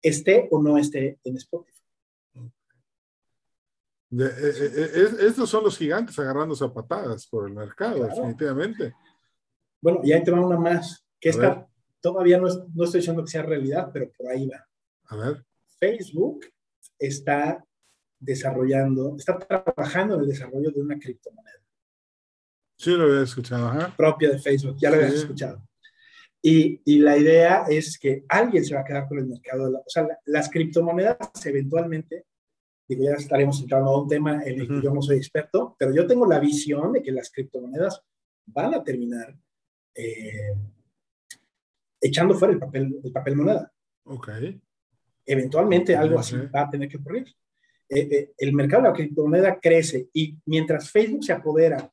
esté 0.00 0.48
o 0.50 0.62
no 0.62 0.78
esté 0.78 1.18
en 1.24 1.36
Spotify. 1.36 1.80
Eh, 4.12 4.24
eh, 4.24 4.90
eh, 4.94 5.08
estos 5.20 5.48
son 5.48 5.64
los 5.64 5.78
gigantes 5.78 6.18
agarrándose 6.18 6.64
a 6.64 6.72
patadas 6.72 7.26
por 7.26 7.48
el 7.48 7.54
mercado, 7.54 8.04
definitivamente. 8.04 8.94
Bueno, 9.80 10.00
y 10.02 10.12
ahí 10.12 10.22
te 10.22 10.30
va 10.30 10.44
una 10.44 10.58
más, 10.58 11.04
que 11.20 11.28
esta 11.28 11.68
todavía 12.00 12.38
no, 12.38 12.48
no 12.74 12.84
estoy 12.84 13.00
diciendo 13.00 13.24
que 13.24 13.30
sea 13.30 13.42
realidad, 13.42 13.90
pero 13.92 14.10
por 14.16 14.28
ahí 14.28 14.48
va. 14.48 14.66
A 15.04 15.16
ver. 15.16 15.44
Facebook 15.78 16.46
está 16.98 17.64
desarrollando, 18.20 19.16
está 19.16 19.38
trabajando 19.38 20.14
en 20.14 20.20
el 20.20 20.28
desarrollo 20.28 20.70
de 20.70 20.80
una 20.80 20.98
criptomoneda. 20.98 21.60
Sí, 22.76 22.92
lo 22.92 23.04
había 23.04 23.22
escuchado. 23.22 23.94
Propia 23.96 24.30
de 24.30 24.38
Facebook, 24.38 24.76
ya 24.78 24.90
lo 24.90 24.96
habías 24.96 25.14
escuchado. 25.14 25.62
Y, 26.42 26.80
y, 26.84 26.98
la 27.00 27.18
idea 27.18 27.64
es 27.68 27.98
que 27.98 28.24
alguien 28.28 28.64
se 28.64 28.74
va 28.74 28.80
a 28.80 28.84
quedar 28.84 29.06
con 29.06 29.18
el 29.18 29.26
mercado. 29.26 29.66
De 29.66 29.72
la, 29.72 29.78
o 29.80 29.88
sea, 29.88 30.06
las 30.24 30.48
criptomonedas 30.48 31.18
eventualmente, 31.44 32.24
digo, 32.88 33.04
ya 33.04 33.12
estaremos 33.12 33.60
entrando 33.60 33.90
a 33.90 34.02
un 34.02 34.08
tema 34.08 34.42
en 34.44 34.60
el 34.60 34.68
que 34.68 34.80
yo 34.82 34.94
no 34.94 35.02
soy 35.02 35.18
experto, 35.18 35.76
pero 35.78 35.92
yo 35.94 36.06
tengo 36.06 36.26
la 36.26 36.38
visión 36.38 36.92
de 36.92 37.02
que 37.02 37.12
las 37.12 37.30
criptomonedas 37.30 38.02
van 38.46 38.72
a 38.72 38.82
terminar 38.82 39.36
eh, 39.94 40.54
echando 42.00 42.34
fuera 42.34 42.54
el 42.54 42.60
papel, 42.60 43.00
el 43.04 43.12
papel 43.12 43.36
moneda. 43.36 43.72
Ok. 44.04 44.30
Eventualmente 45.26 45.94
algo 45.94 46.18
así 46.18 46.36
va 46.36 46.62
a 46.62 46.70
tener 46.70 46.88
que 46.88 46.96
ocurrir. 46.96 47.26
Eh, 47.92 48.08
eh, 48.10 48.32
el 48.38 48.52
mercado 48.52 48.84
de 48.84 48.88
la 48.88 48.94
criptomoneda 48.94 49.58
crece 49.58 50.08
y 50.12 50.38
mientras 50.46 50.88
Facebook 50.92 51.24
se 51.24 51.32
apodera 51.32 51.92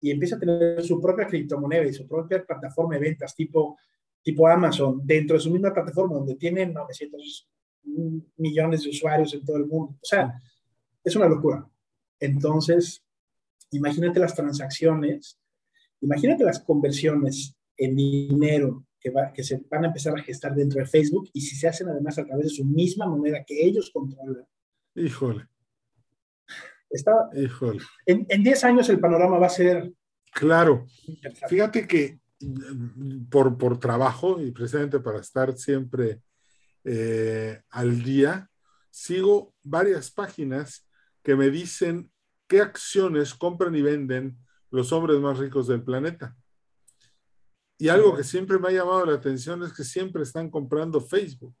y 0.00 0.10
empieza 0.10 0.36
a 0.36 0.38
tener 0.38 0.82
su 0.82 0.98
propia 0.98 1.26
criptomoneda 1.26 1.84
y 1.84 1.92
su 1.92 2.08
propia 2.08 2.42
plataforma 2.42 2.94
de 2.94 3.00
ventas 3.00 3.34
tipo, 3.36 3.76
tipo 4.22 4.48
Amazon 4.48 5.02
dentro 5.04 5.36
de 5.36 5.40
su 5.40 5.50
misma 5.50 5.74
plataforma 5.74 6.16
donde 6.16 6.36
tiene 6.36 6.64
900 6.64 7.48
millones 8.38 8.84
de 8.84 8.88
usuarios 8.90 9.34
en 9.34 9.44
todo 9.44 9.58
el 9.58 9.66
mundo. 9.66 9.94
O 10.00 10.04
sea, 10.04 10.32
es 11.04 11.14
una 11.14 11.28
locura. 11.28 11.68
Entonces, 12.18 13.04
imagínate 13.70 14.20
las 14.20 14.34
transacciones, 14.34 15.38
imagínate 16.00 16.42
las 16.44 16.60
conversiones 16.60 17.54
en 17.76 17.96
dinero 17.96 18.86
que, 18.98 19.10
va, 19.10 19.30
que 19.30 19.42
se 19.42 19.62
van 19.68 19.84
a 19.84 19.88
empezar 19.88 20.18
a 20.18 20.22
gestar 20.22 20.54
dentro 20.54 20.80
de 20.80 20.86
Facebook 20.86 21.28
y 21.34 21.42
si 21.42 21.54
se 21.54 21.68
hacen 21.68 21.88
además 21.88 22.18
a 22.18 22.24
través 22.24 22.46
de 22.46 22.54
su 22.54 22.64
misma 22.64 23.06
moneda 23.06 23.44
que 23.44 23.62
ellos 23.62 23.90
controlan. 23.92 24.46
Híjole. 24.94 25.48
Está, 26.90 27.28
Híjole. 27.34 27.80
En 28.06 28.42
10 28.42 28.64
años 28.64 28.88
el 28.88 29.00
panorama 29.00 29.38
va 29.38 29.46
a 29.46 29.50
ser... 29.50 29.92
Claro. 30.32 30.86
Fíjate 31.48 31.86
que 31.86 32.20
mm, 32.40 33.24
por, 33.26 33.56
por 33.58 33.78
trabajo 33.78 34.40
y 34.40 34.50
precisamente 34.52 35.00
para 35.00 35.20
estar 35.20 35.56
siempre 35.56 36.20
eh, 36.84 37.62
al 37.70 38.02
día, 38.02 38.50
sigo 38.90 39.54
varias 39.62 40.10
páginas 40.10 40.86
que 41.22 41.34
me 41.34 41.50
dicen 41.50 42.10
qué 42.46 42.60
acciones 42.60 43.34
compran 43.34 43.74
y 43.74 43.82
venden 43.82 44.38
los 44.70 44.92
hombres 44.92 45.18
más 45.18 45.38
ricos 45.38 45.66
del 45.66 45.82
planeta. 45.82 46.36
Y 47.78 47.88
algo 47.88 48.16
que 48.16 48.22
siempre 48.22 48.58
me 48.58 48.68
ha 48.68 48.72
llamado 48.72 49.06
la 49.06 49.14
atención 49.14 49.62
es 49.62 49.72
que 49.72 49.82
siempre 49.82 50.22
están 50.22 50.50
comprando 50.50 51.00
Facebook. 51.00 51.56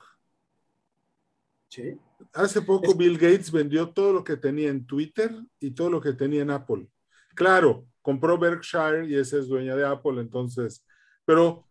Sí. 1.74 1.98
Hace 2.34 2.62
poco 2.62 2.94
Bill 2.94 3.18
Gates 3.18 3.50
vendió 3.50 3.90
todo 3.90 4.12
lo 4.12 4.22
que 4.22 4.36
tenía 4.36 4.68
en 4.70 4.86
Twitter 4.86 5.34
y 5.58 5.72
todo 5.72 5.90
lo 5.90 6.00
que 6.00 6.12
tenía 6.12 6.42
en 6.42 6.50
Apple. 6.50 6.88
Claro, 7.34 7.88
compró 8.00 8.38
Berkshire 8.38 9.08
y 9.08 9.16
ese 9.16 9.40
es 9.40 9.48
dueña 9.48 9.74
de 9.74 9.84
Apple, 9.84 10.20
entonces, 10.20 10.86
pero 11.24 11.66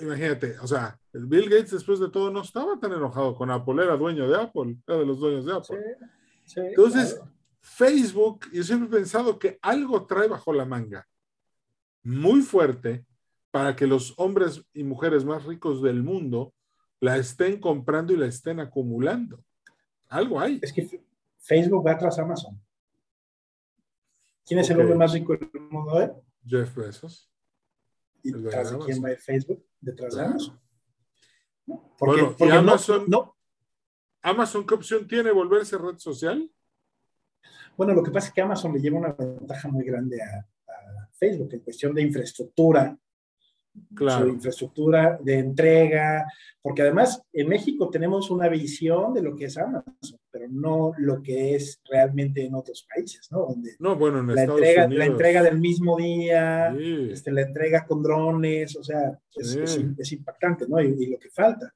imagínate, 0.00 0.58
o 0.60 0.66
sea, 0.66 0.98
Bill 1.12 1.50
Gates 1.50 1.72
después 1.72 2.00
de 2.00 2.08
todo 2.08 2.30
no 2.30 2.40
estaba 2.40 2.80
tan 2.80 2.92
enojado 2.92 3.34
con 3.34 3.50
Apple, 3.50 3.84
era 3.84 3.98
dueño 3.98 4.26
de 4.26 4.40
Apple, 4.40 4.78
era 4.86 4.98
de 5.00 5.06
los 5.06 5.20
dueños 5.20 5.44
de 5.44 5.52
Apple. 5.52 5.78
entonces, 6.56 7.20
Facebook, 7.60 8.46
yo 8.50 8.62
siempre 8.62 8.88
he 8.88 9.00
pensado 9.00 9.38
que 9.38 9.58
algo 9.60 10.06
trae 10.06 10.26
bajo 10.26 10.54
la 10.54 10.64
manga 10.64 11.06
muy 12.02 12.40
fuerte 12.40 13.04
para 13.50 13.76
que 13.76 13.86
los 13.86 14.14
hombres 14.16 14.64
y 14.72 14.84
mujeres 14.84 15.22
más 15.26 15.44
ricos 15.44 15.82
del 15.82 16.02
mundo 16.02 16.53
la 17.04 17.18
estén 17.18 17.60
comprando 17.60 18.14
y 18.14 18.16
la 18.16 18.24
estén 18.24 18.60
acumulando. 18.60 19.44
Algo 20.08 20.40
hay. 20.40 20.58
Es 20.62 20.72
que 20.72 21.02
Facebook 21.36 21.86
va 21.86 21.98
tras 21.98 22.18
Amazon. 22.18 22.58
¿Quién 24.46 24.60
es 24.60 24.70
el 24.70 24.80
hombre 24.80 24.94
más 24.94 25.12
rico 25.12 25.36
del 25.36 25.50
mundo 25.70 25.92
hoy? 25.92 26.10
Jeff 26.46 26.74
Bezos. 26.74 27.30
¿Y 28.22 28.32
detrás 28.32 28.70
de 28.70 28.78
quién 28.78 29.04
va 29.04 29.10
Facebook? 29.18 29.62
Detrás 29.80 30.14
de 30.14 30.24
Amazon. 30.24 30.58
Porque, 31.98 32.22
bueno, 32.22 32.36
porque 32.38 32.54
Amazon, 32.54 33.04
no, 33.06 33.36
Amazon, 34.22 34.66
¿qué 34.66 34.74
opción 34.74 35.06
tiene? 35.06 35.30
¿Volverse 35.30 35.76
red 35.76 35.98
social? 35.98 36.50
Bueno, 37.76 37.92
lo 37.92 38.02
que 38.02 38.12
pasa 38.12 38.28
es 38.28 38.32
que 38.32 38.40
Amazon 38.40 38.72
le 38.72 38.80
lleva 38.80 38.98
una 38.98 39.12
ventaja 39.12 39.68
muy 39.68 39.84
grande 39.84 40.22
a, 40.22 40.38
a 40.38 41.08
Facebook 41.12 41.52
en 41.52 41.60
cuestión 41.60 41.94
de 41.94 42.00
infraestructura, 42.00 42.98
claro. 43.94 44.26
su 44.26 44.32
infraestructura 44.34 45.18
de 45.22 45.38
entrega, 45.38 46.24
porque 46.62 46.82
además 46.82 47.22
en 47.32 47.48
México 47.48 47.90
tenemos 47.90 48.30
una 48.30 48.48
visión 48.48 49.12
de 49.14 49.22
lo 49.22 49.34
que 49.36 49.46
es 49.46 49.56
Amazon, 49.58 50.18
pero 50.30 50.46
no 50.50 50.92
lo 50.98 51.22
que 51.22 51.54
es 51.54 51.80
realmente 51.88 52.44
en 52.44 52.54
otros 52.54 52.86
países, 52.92 53.30
¿no? 53.30 53.46
Donde 53.46 53.76
no, 53.78 53.96
bueno, 53.96 54.20
en 54.20 54.28
la, 54.28 54.34
Estados 54.34 54.60
entrega, 54.60 54.86
Unidos. 54.86 54.98
la 54.98 55.04
entrega 55.12 55.42
del 55.42 55.58
mismo 55.60 55.96
día, 55.96 56.74
Sí. 56.78 57.08
este, 57.12 57.32
la 57.32 57.42
entrega 57.42 57.84
con 57.86 58.02
drones, 58.02 58.76
o 58.76 58.84
sea, 58.84 59.18
es, 59.34 59.50
Sí. 59.50 59.60
es- 59.60 59.80
es 59.98 60.12
impactante, 60.12 60.66
¿no? 60.68 60.80
Y, 60.80 60.94
y 60.98 61.06
lo 61.06 61.18
que 61.18 61.30
falta. 61.30 61.72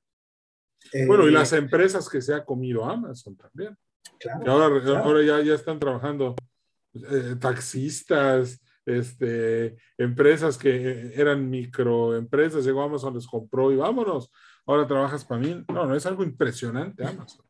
Bueno, 1.06 1.24
y 1.26 1.28
Eh, 1.28 1.32
las 1.32 1.52
empresas 1.52 2.08
que 2.08 2.22
se 2.22 2.32
ha 2.32 2.44
comido 2.44 2.84
Amazon 2.84 3.36
también. 3.36 3.76
claro, 4.18 4.44
Que 4.44 4.50
ahora, 4.50 4.80
claro. 4.82 5.04
ahora 5.04 5.22
ya, 5.22 5.40
ya 5.42 5.54
están 5.54 5.78
trabajando 5.78 6.34
eh, 6.94 7.34
taxistas, 7.38 8.60
este, 8.88 9.76
empresas 9.96 10.56
que 10.56 11.12
eran 11.14 11.48
microempresas, 11.50 12.64
llegó 12.64 12.82
Amazon, 12.82 13.14
les 13.14 13.26
compró 13.26 13.70
y 13.70 13.76
vámonos. 13.76 14.30
Ahora 14.66 14.86
trabajas 14.86 15.24
para 15.24 15.40
mí. 15.40 15.64
No, 15.68 15.86
no, 15.86 15.94
es 15.94 16.06
algo 16.06 16.24
impresionante 16.24 17.04
Amazon. 17.04 17.44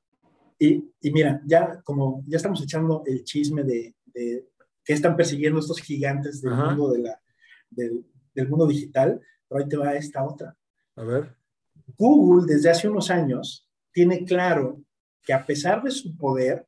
Y, 0.58 0.84
y 1.00 1.12
mira, 1.12 1.40
ya 1.46 1.80
como 1.82 2.24
ya 2.26 2.36
estamos 2.36 2.60
echando 2.62 3.02
el 3.06 3.22
chisme 3.22 3.62
de, 3.62 3.94
de 4.06 4.48
que 4.84 4.92
están 4.92 5.16
persiguiendo 5.16 5.60
estos 5.60 5.80
gigantes 5.80 6.42
del 6.42 6.52
Ajá. 6.52 6.70
mundo 6.70 6.90
de 6.90 6.98
la, 7.00 7.20
del, 7.70 8.04
del 8.34 8.48
mundo 8.48 8.66
digital, 8.66 9.20
pero 9.48 9.62
ahí 9.62 9.68
te 9.68 9.76
va 9.76 9.94
esta 9.94 10.24
otra. 10.24 10.56
A 10.96 11.04
ver. 11.04 11.36
Google 11.96 12.52
desde 12.52 12.70
hace 12.70 12.88
unos 12.88 13.10
años 13.10 13.68
tiene 13.92 14.24
claro 14.24 14.82
que 15.22 15.32
a 15.32 15.46
pesar 15.46 15.82
de 15.82 15.90
su 15.90 16.16
poder, 16.16 16.66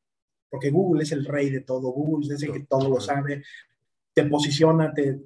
porque 0.49 0.69
Google 0.69 1.03
es 1.03 1.11
el 1.11 1.25
rey 1.25 1.49
de 1.49 1.61
todo, 1.61 1.91
Google 1.91 2.27
desde 2.29 2.51
que 2.51 2.61
todo 2.61 2.89
lo 2.89 2.99
sabe, 2.99 3.43
te 4.13 4.25
posiciona, 4.25 4.93
te, 4.93 5.21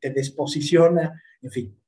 te 0.00 0.10
desposiciona, 0.10 1.22
en 1.42 1.50
fin. 1.50 1.82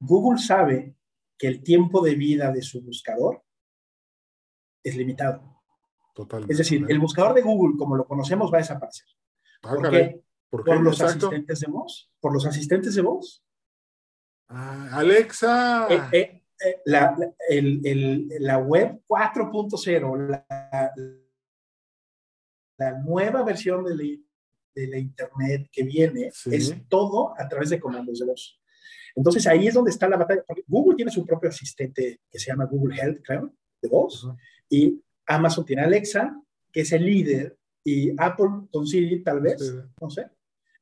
Google 0.00 0.38
sabe 0.38 0.94
que 1.38 1.46
el 1.46 1.62
tiempo 1.62 2.02
de 2.02 2.14
vida 2.14 2.50
de 2.52 2.62
su 2.62 2.82
buscador 2.82 3.42
es 4.82 4.96
limitado. 4.96 5.62
Totalmente. 6.14 6.52
Es 6.52 6.58
decir, 6.58 6.84
el 6.88 6.98
buscador 6.98 7.34
de 7.34 7.42
Google, 7.42 7.76
como 7.78 7.96
lo 7.96 8.06
conocemos, 8.06 8.52
va 8.52 8.58
a 8.58 8.60
desaparecer. 8.60 9.06
Ah, 9.62 9.74
¿Por 9.74 9.90
qué? 9.90 10.22
¿Por 10.48 10.64
qué? 10.64 10.70
Por 10.72 10.80
los 10.82 11.00
Exacto. 11.00 11.26
asistentes 11.26 11.60
de 11.60 11.66
voz. 11.70 12.10
Por 12.20 12.32
los 12.32 12.46
asistentes 12.46 12.94
de 12.94 13.02
voz. 13.02 13.44
Ah, 14.48 14.88
Alexa. 14.92 15.88
Eh, 15.90 16.00
eh, 16.12 16.42
eh, 16.64 16.80
la, 16.86 17.14
la- 17.18 17.34
el- 17.48 17.80
el- 17.86 18.28
la 18.40 18.58
web 18.58 19.02
4.0, 19.06 20.16
la, 20.16 20.92
la 22.78 22.92
nueva 23.02 23.42
versión 23.42 23.84
de 23.84 23.94
de 24.76 24.86
la 24.88 24.98
Internet 24.98 25.68
que 25.72 25.82
viene, 25.82 26.30
Sí. 26.32 26.50
es 26.52 26.74
todo 26.88 27.34
a 27.38 27.48
través 27.48 27.70
de 27.70 27.80
comandos 27.80 28.18
de 28.18 28.26
voz. 28.26 28.60
Entonces 29.14 29.46
ahí 29.46 29.66
es 29.66 29.74
donde 29.74 29.90
está 29.90 30.06
la 30.08 30.18
batalla. 30.18 30.44
porque 30.46 30.62
Google 30.66 30.96
tiene 30.96 31.10
su 31.10 31.24
propio 31.24 31.48
asistente 31.48 32.20
que 32.30 32.38
se 32.38 32.50
llama 32.50 32.66
Google 32.66 32.94
Health, 33.00 33.20
creo, 33.24 33.50
de 33.80 33.88
voz, 33.88 34.24
Ujú. 34.24 34.36
y 34.68 35.02
Amazon 35.26 35.64
tiene 35.64 35.82
Alexa, 35.82 36.38
que 36.70 36.80
es 36.82 36.92
el 36.92 37.04
líder, 37.06 37.56
y 37.82 38.10
Apple 38.20 38.68
con 38.70 38.86
Siri, 38.86 39.22
tal 39.22 39.40
vez, 39.40 39.60
Sí. 39.60 39.72
no 40.00 40.10
sé. 40.10 40.26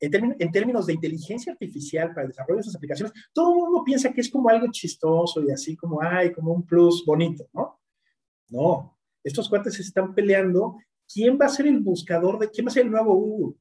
En, 0.00 0.10
términ- 0.10 0.36
en 0.38 0.50
términos 0.50 0.86
de 0.86 0.94
inteligencia 0.94 1.52
artificial 1.52 2.08
para 2.08 2.22
el 2.22 2.28
desarrollo 2.28 2.56
de 2.56 2.60
esas 2.62 2.74
aplicaciones, 2.76 3.12
todo 3.32 3.52
el 3.52 3.58
mundo 3.60 3.84
piensa 3.84 4.12
que 4.12 4.20
es 4.20 4.28
como 4.30 4.48
algo 4.48 4.66
chistoso 4.70 5.40
y 5.42 5.50
así 5.52 5.76
como, 5.76 6.02
ay, 6.02 6.32
como 6.32 6.52
un 6.52 6.66
plus 6.66 7.04
bonito, 7.06 7.48
¿no? 7.52 7.80
No, 8.48 8.98
estos 9.22 9.48
cuates 9.48 9.74
se 9.74 9.82
están 9.82 10.14
peleando. 10.14 10.76
¿Quién 11.10 11.38
va 11.40 11.46
a 11.46 11.50
ser 11.50 11.66
el 11.68 11.80
buscador 11.80 12.38
de, 12.38 12.50
quién 12.50 12.66
va 12.66 12.70
a 12.70 12.72
ser 12.72 12.84
el 12.86 12.90
nuevo 12.90 13.14
Google? 13.14 13.56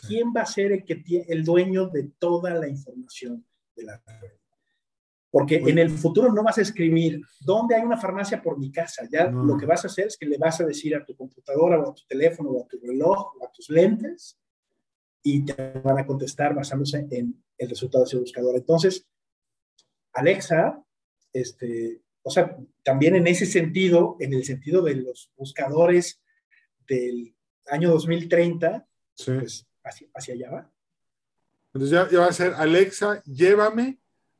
Sí. 0.00 0.06
¿Quién 0.08 0.32
va 0.36 0.42
a 0.42 0.46
ser 0.46 0.72
el, 0.72 0.84
que 0.84 1.02
tie- 1.02 1.24
el 1.28 1.44
dueño 1.44 1.88
de 1.88 2.04
toda 2.18 2.50
la 2.54 2.68
información 2.68 3.44
de 3.76 3.82
la 3.84 4.02
red? 4.06 4.30
Porque 5.30 5.56
en 5.56 5.78
el 5.78 5.90
futuro 5.90 6.32
no 6.32 6.44
vas 6.44 6.58
a 6.58 6.62
escribir 6.62 7.20
dónde 7.40 7.74
hay 7.74 7.82
una 7.82 7.98
farmacia 7.98 8.40
por 8.40 8.56
mi 8.58 8.70
casa. 8.70 9.08
Ya 9.10 9.28
No. 9.28 9.44
lo 9.44 9.56
que 9.58 9.66
vas 9.66 9.84
a 9.84 9.88
hacer 9.88 10.06
es 10.06 10.16
que 10.16 10.26
le 10.26 10.38
vas 10.38 10.60
a 10.60 10.64
decir 10.66 10.94
a 10.94 11.04
tu 11.04 11.16
computadora 11.16 11.80
o 11.80 11.90
a 11.90 11.94
tu 11.94 12.02
teléfono 12.06 12.50
o 12.50 12.64
a 12.64 12.68
tu 12.68 12.78
reloj 12.80 13.34
o 13.40 13.44
a 13.44 13.50
tus 13.50 13.68
lentes 13.68 14.38
y 15.24 15.44
te 15.44 15.54
van 15.80 15.98
a 15.98 16.06
contestar 16.06 16.54
basándose 16.54 17.06
en 17.10 17.42
el 17.58 17.68
resultado 17.68 18.04
de 18.04 18.08
ese 18.08 18.18
buscador. 18.18 18.54
Entonces, 18.56 19.08
Alexa, 20.12 20.80
este, 21.32 22.00
o 22.22 22.30
sea, 22.30 22.56
también 22.84 23.16
en 23.16 23.26
ese 23.26 23.46
sentido, 23.46 24.16
en 24.20 24.32
el 24.34 24.44
sentido 24.44 24.82
de 24.82 24.94
los 24.96 25.32
buscadores 25.36 26.22
del 26.86 27.34
año 27.66 27.90
2030, 27.90 28.86
pues 29.24 29.66
hacia, 29.84 30.34
allá 30.34 30.50
va. 30.50 30.70
Entonces 31.72 31.90
ya, 32.10 32.18
va 32.18 32.26
a 32.26 32.32
ser 32.32 32.54
Alexa, 32.54 33.22
llévame 33.24 33.98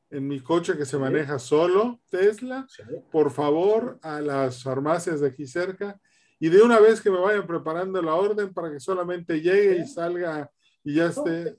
en 0.09 0.27
mi 0.27 0.39
coche 0.39 0.77
que 0.77 0.85
se 0.85 0.97
maneja 0.97 1.39
solo, 1.39 1.99
Tesla, 2.09 2.65
por 3.11 3.31
favor, 3.31 3.99
a 4.01 4.21
las 4.21 4.63
farmacias 4.63 5.19
de 5.19 5.27
aquí 5.27 5.45
cerca 5.45 5.99
y 6.39 6.49
de 6.49 6.61
una 6.61 6.79
vez 6.79 7.01
que 7.01 7.09
me 7.09 7.19
vayan 7.19 7.45
preparando 7.45 8.01
la 8.01 8.15
orden 8.15 8.53
para 8.53 8.71
que 8.71 8.79
solamente 8.79 9.41
llegue 9.41 9.79
y 9.79 9.87
salga 9.87 10.49
y 10.83 10.95
ya 10.95 11.07
esté. 11.07 11.57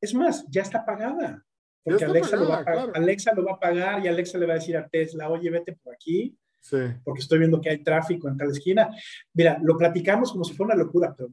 Es 0.00 0.14
más, 0.14 0.44
ya 0.48 0.62
está 0.62 0.84
pagada. 0.84 1.44
Porque 1.82 2.04
Alexa, 2.04 2.36
lo 2.36 2.48
va 2.48 2.60
a 2.60 2.64
pagar, 2.64 2.90
Alexa 2.94 3.34
lo 3.34 3.44
va 3.44 3.52
a 3.52 3.60
pagar 3.60 4.04
y 4.04 4.08
Alexa 4.08 4.38
le 4.38 4.46
va 4.46 4.54
a 4.54 4.56
decir 4.56 4.76
a 4.76 4.88
Tesla, 4.88 5.28
oye, 5.28 5.50
vete 5.50 5.74
por 5.74 5.92
aquí, 5.92 6.34
sí. 6.60 6.78
porque 7.04 7.20
estoy 7.20 7.40
viendo 7.40 7.60
que 7.60 7.68
hay 7.68 7.82
tráfico 7.82 8.26
en 8.28 8.38
tal 8.38 8.50
esquina. 8.50 8.88
Mira, 9.34 9.58
lo 9.62 9.76
platicamos 9.76 10.32
como 10.32 10.44
si 10.44 10.54
fuera 10.54 10.74
una 10.74 10.82
locura, 10.82 11.14
pero 11.14 11.30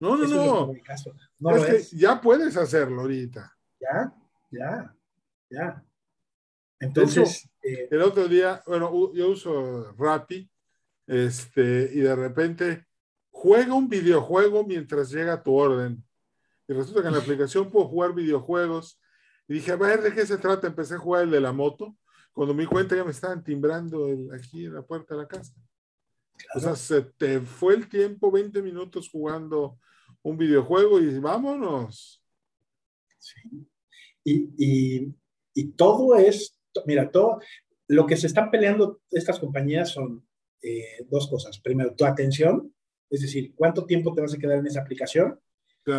no 0.00 0.16
no, 0.16 0.26
no. 0.26 0.72
no 1.38 1.56
es 1.56 1.90
que 1.90 1.96
ya 1.96 2.20
puedes 2.20 2.56
hacerlo 2.56 3.02
ahorita. 3.02 3.52
Ya, 3.80 4.14
ya, 4.50 4.94
ya. 5.50 5.84
Entonces. 6.80 7.48
Eh, 7.62 7.88
el 7.90 8.02
otro 8.02 8.28
día, 8.28 8.62
bueno, 8.66 9.12
yo 9.12 9.30
uso 9.30 9.92
Rappi, 9.98 10.48
este, 11.06 11.90
y 11.92 12.00
de 12.00 12.14
repente 12.14 12.86
juega 13.30 13.74
un 13.74 13.88
videojuego 13.88 14.64
mientras 14.64 15.10
llega 15.10 15.42
tu 15.42 15.54
orden. 15.54 16.02
Y 16.68 16.72
resulta 16.72 17.02
que 17.02 17.08
en 17.08 17.14
la 17.14 17.20
aplicación 17.20 17.70
puedo 17.70 17.86
jugar 17.86 18.14
videojuegos 18.14 19.00
y 19.48 19.54
dije, 19.54 19.72
a 19.72 19.76
ver, 19.76 20.02
¿de 20.02 20.12
qué 20.12 20.26
se 20.26 20.38
trata? 20.38 20.66
Empecé 20.66 20.94
a 20.94 20.98
jugar 20.98 21.24
el 21.24 21.30
de 21.30 21.40
la 21.40 21.52
moto. 21.52 21.96
Cuando 22.32 22.54
me 22.54 22.62
di 22.62 22.66
cuenta 22.66 22.96
ya 22.96 23.04
me 23.04 23.12
estaban 23.12 23.42
timbrando 23.42 24.08
aquí 24.34 24.66
en 24.66 24.74
la 24.74 24.82
puerta 24.82 25.14
de 25.14 25.22
la 25.22 25.28
casa. 25.28 25.54
O 26.54 26.60
sea, 26.60 26.76
se 26.76 27.02
te 27.02 27.40
fue 27.40 27.74
el 27.74 27.88
tiempo, 27.88 28.30
20 28.30 28.62
minutos 28.62 29.08
jugando 29.08 29.78
un 30.22 30.36
videojuego 30.36 31.00
y 31.00 31.18
vámonos. 31.18 32.22
Sí. 33.18 33.68
Y, 34.24 35.14
y, 35.54 35.72
todo 35.72 36.16
es, 36.16 36.58
mira, 36.84 37.10
todo 37.10 37.40
lo 37.88 38.06
que 38.06 38.16
se 38.16 38.26
están 38.26 38.50
peleando 38.50 39.00
estas 39.10 39.38
compañías 39.38 39.90
son 39.90 40.26
eh, 40.62 41.04
dos 41.08 41.28
cosas. 41.28 41.60
Primero, 41.60 41.94
tu 41.94 42.04
atención, 42.04 42.74
es 43.08 43.20
decir, 43.20 43.54
cuánto 43.54 43.86
tiempo 43.86 44.12
te 44.14 44.22
vas 44.22 44.34
a 44.34 44.38
quedar 44.38 44.58
en 44.58 44.66
esa 44.66 44.80
aplicación 44.80 45.40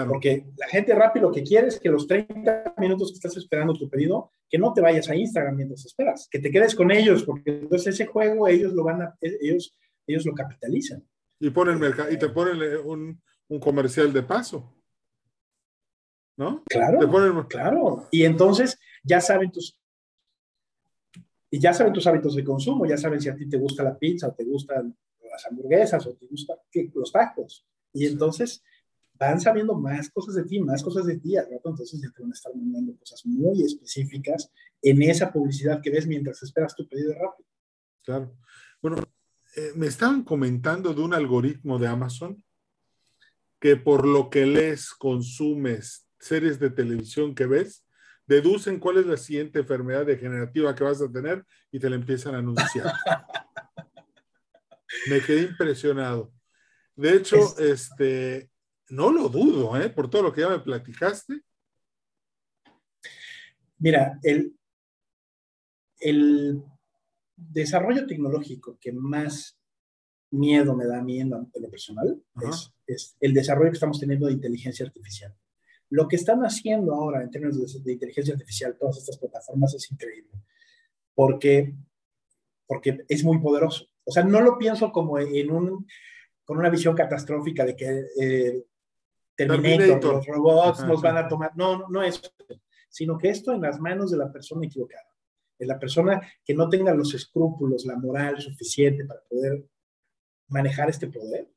porque 0.10 0.46
la 0.58 0.68
gente 0.68 0.94
rápido 0.94 1.30
lo 1.30 1.34
que 1.34 1.44
quiere 1.44 1.68
es 1.68 1.80
que 1.80 1.90
los 1.90 2.08
30 2.08 2.76
minutos 2.78 3.10
que 3.10 3.16
estás 3.16 3.38
esperando 3.38 3.74
tu 3.74 3.90
pedido, 3.90 4.32
que 4.50 4.58
no 4.58 4.74
te 4.74 4.82
vayas 4.82 5.10
a 5.10 5.16
Instagram 5.16 5.56
mientras 5.56 5.86
esperas, 5.86 6.28
que 6.30 6.40
te 6.40 6.52
quedes 6.52 6.76
con 6.76 6.92
ellos, 6.92 7.24
porque 7.24 7.52
entonces 7.52 7.94
ese 7.94 8.06
juego 8.06 8.50
ellos 8.50 8.74
lo 8.74 8.84
van 8.84 9.02
a, 9.02 9.18
ellos, 9.22 9.78
ellos 10.08 10.26
lo 10.26 10.34
capitalizan. 10.34 11.04
Y, 11.40 11.50
ponen 11.50 11.80
mercado, 11.80 12.12
y 12.12 12.18
te 12.18 12.30
ponen 12.30 12.58
un, 12.86 13.22
un, 13.48 13.60
comercial 13.60 14.12
de 14.12 14.24
paso. 14.24 14.74
¿No? 16.38 16.64
Claro, 16.66 17.48
claro. 17.48 18.08
Y 18.12 18.24
entonces 18.24 18.80
ya 19.04 19.20
saben 19.20 19.52
tus 19.52 19.80
y 21.50 21.60
ya 21.60 21.74
saben 21.74 21.94
tus 21.94 22.06
hábitos 22.08 22.36
de 22.36 22.44
consumo, 22.44 22.86
ya 22.86 22.98
saben 22.98 23.22
si 23.22 23.30
a 23.30 23.36
ti 23.36 23.48
te 23.48 23.58
gusta 23.58 23.84
la 23.84 23.98
pizza 23.98 24.28
o 24.28 24.34
te 24.34 24.44
gustan 24.44 24.96
las 25.32 25.46
hamburguesas 25.46 26.06
o 26.06 26.16
te 26.16 26.28
gustan 26.28 26.58
los 26.94 27.12
tacos. 27.12 27.66
Y 27.94 28.06
entonces 28.06 28.64
van 29.14 29.40
sabiendo 29.40 29.74
más 29.74 30.10
cosas 30.10 30.36
de 30.36 30.44
ti, 30.44 30.60
más 30.60 30.84
cosas 30.84 31.06
de 31.06 31.18
ti, 31.18 31.36
entonces 31.38 32.02
ya 32.02 32.12
te 32.12 32.22
van 32.22 32.32
a 32.32 32.34
estar 32.36 32.54
mandando 32.56 32.96
cosas 32.98 33.26
muy 33.26 33.64
específicas 33.64 34.52
en 34.82 35.02
esa 35.04 35.32
publicidad 35.32 35.82
que 35.82 35.90
ves 35.90 36.06
mientras 36.06 36.44
esperas 36.44 36.76
tu 36.76 36.88
pedido 36.88 37.14
rápido. 37.14 37.50
Claro. 38.04 38.38
Bueno, 38.82 38.98
eh, 39.58 39.72
me 39.76 39.88
estaban 39.88 40.24
comentando 40.24 40.94
de 40.94 41.02
un 41.02 41.16
algoritmo 41.16 41.80
de 41.80 41.88
Amazon 41.88 42.44
que 43.60 43.76
por 43.76 44.06
lo 44.06 44.30
que 44.30 44.46
lees, 44.46 44.92
consumes, 44.92 46.08
series 46.20 46.60
de 46.60 46.70
televisión 46.70 47.34
que 47.34 47.48
ves, 47.48 47.84
deducen 48.28 48.80
cuál 48.80 48.98
es 48.98 49.08
la 49.08 49.18
siguiente 49.18 49.58
enfermedad 49.58 50.06
degenerativa 50.06 50.76
que 50.76 50.84
vas 50.84 51.02
a 51.02 51.12
tener 51.12 51.44
y 51.72 51.80
te 51.80 51.90
la 51.90 51.96
empiezan 51.96 52.36
a 52.36 52.38
anunciar. 52.38 52.94
me 55.10 55.22
quedé 55.22 55.42
impresionado. 55.42 56.32
De 56.96 57.16
hecho, 57.16 57.58
este, 57.58 58.52
no 58.90 59.12
lo 59.12 59.28
dudo, 59.28 59.76
¿eh? 59.82 59.90
Por 59.90 60.08
todo 60.08 60.22
lo 60.22 60.34
que 60.34 60.42
ya 60.42 60.50
me 60.50 60.60
platicaste. 60.60 61.42
Mira, 63.80 64.20
el, 64.22 64.56
el 66.00 66.64
desarrollo 67.38 68.06
tecnológico 68.06 68.78
que 68.82 68.92
más 68.92 69.58
miedo 70.32 70.76
me 70.76 70.86
da 70.86 71.00
a 71.00 71.04
mí 71.04 71.22
en 71.22 71.30
lo, 71.30 71.50
personal 71.70 72.22
es, 72.86 73.16
el 73.22 73.34
desarrollo 73.34 73.72
que 73.72 73.76
estamos 73.76 74.00
teniendo 74.00 74.28
de 74.28 74.34
inteligencia 74.34 74.86
artificial. 74.86 75.34
Lo 75.90 76.08
que 76.08 76.18
están 76.18 76.42
haciendo 76.42 76.94
ahora 76.94 77.22
en 77.22 77.32
términos 77.32 77.84
de, 77.84 77.94
inteligencia 77.94 78.34
artificial, 78.34 78.76
todas 78.78 78.98
estas 78.98 79.18
plataformas, 79.18 79.74
es 79.74 79.90
increíble. 79.90 80.32
Porque, 81.16 81.74
porque 82.66 83.06
es 83.08 83.24
muy 83.24 83.40
poderoso. 83.40 83.86
O 84.04 84.12
sea, 84.12 84.24
no 84.24 84.42
lo 84.42 84.58
pienso 84.58 84.92
como 84.92 85.18
en 85.18 85.50
un, 85.50 85.88
con 86.44 86.58
una 86.58 86.70
visión 86.70 86.94
catastrófica 86.94 87.64
de 87.64 87.76
que 87.76 88.06
eh, 88.20 88.66
Terminator, 89.36 90.04
los 90.04 90.26
robots 90.26 90.84
nos 90.84 91.02
van 91.02 91.18
a 91.18 91.28
tomar. 91.28 91.56
No, 91.56 91.88
no 91.88 92.04
es 92.04 92.22
sino 92.90 93.18
que 93.18 93.30
esto 93.30 93.54
en 93.54 93.62
las 93.62 93.80
manos 93.80 94.10
de 94.10 94.18
la 94.18 94.32
persona 94.32 94.66
equivocada, 94.66 95.04
de 95.04 95.17
la 95.66 95.80
persona 95.80 96.22
que 96.44 96.54
no 96.54 96.70
tenga 96.70 96.94
los 96.94 97.14
escrúpulos, 97.14 97.86
la 97.86 97.96
moral 97.96 98.40
suficiente 98.40 99.06
para 99.06 99.22
poder 99.22 99.66
manejar 100.50 100.90
este 100.90 101.08
poder. 101.08 101.50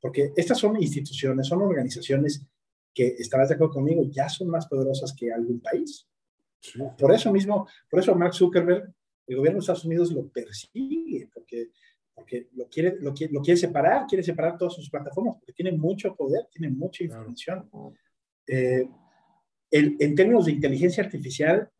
Porque 0.00 0.32
estas 0.36 0.58
son 0.58 0.80
instituciones, 0.80 1.46
son 1.46 1.60
organizaciones 1.62 2.46
que, 2.94 3.16
estarás 3.18 3.48
de 3.48 3.56
acuerdo 3.56 3.74
conmigo, 3.74 4.02
ya 4.04 4.28
son 4.28 4.48
más 4.48 4.66
poderosas 4.66 5.14
que 5.14 5.32
algún 5.32 5.60
país. 5.60 6.06
Por 6.98 7.12
eso 7.12 7.32
mismo, 7.32 7.68
por 7.90 8.00
eso 8.00 8.14
Mark 8.14 8.34
Zuckerberg, 8.34 8.92
el 9.26 9.36
gobierno 9.36 9.58
de 9.58 9.60
Estados 9.60 9.84
Unidos 9.84 10.10
lo 10.12 10.26
persigue, 10.28 11.28
porque 11.32 11.70
porque 12.18 12.48
lo 12.54 12.68
quiere, 12.68 12.96
lo, 13.00 13.14
quiere, 13.14 13.32
lo 13.32 13.40
quiere 13.40 13.56
separar, 13.56 14.04
quiere 14.08 14.24
separar 14.24 14.58
todas 14.58 14.74
sus 14.74 14.90
plataformas, 14.90 15.36
porque 15.36 15.52
tiene 15.52 15.70
mucho 15.70 16.16
poder, 16.16 16.46
tiene 16.50 16.68
mucha 16.68 17.04
información. 17.04 17.70
Eh, 18.44 18.88
en 19.70 20.14
términos 20.16 20.46
de 20.46 20.52
inteligencia 20.52 21.04
artificial, 21.04 21.70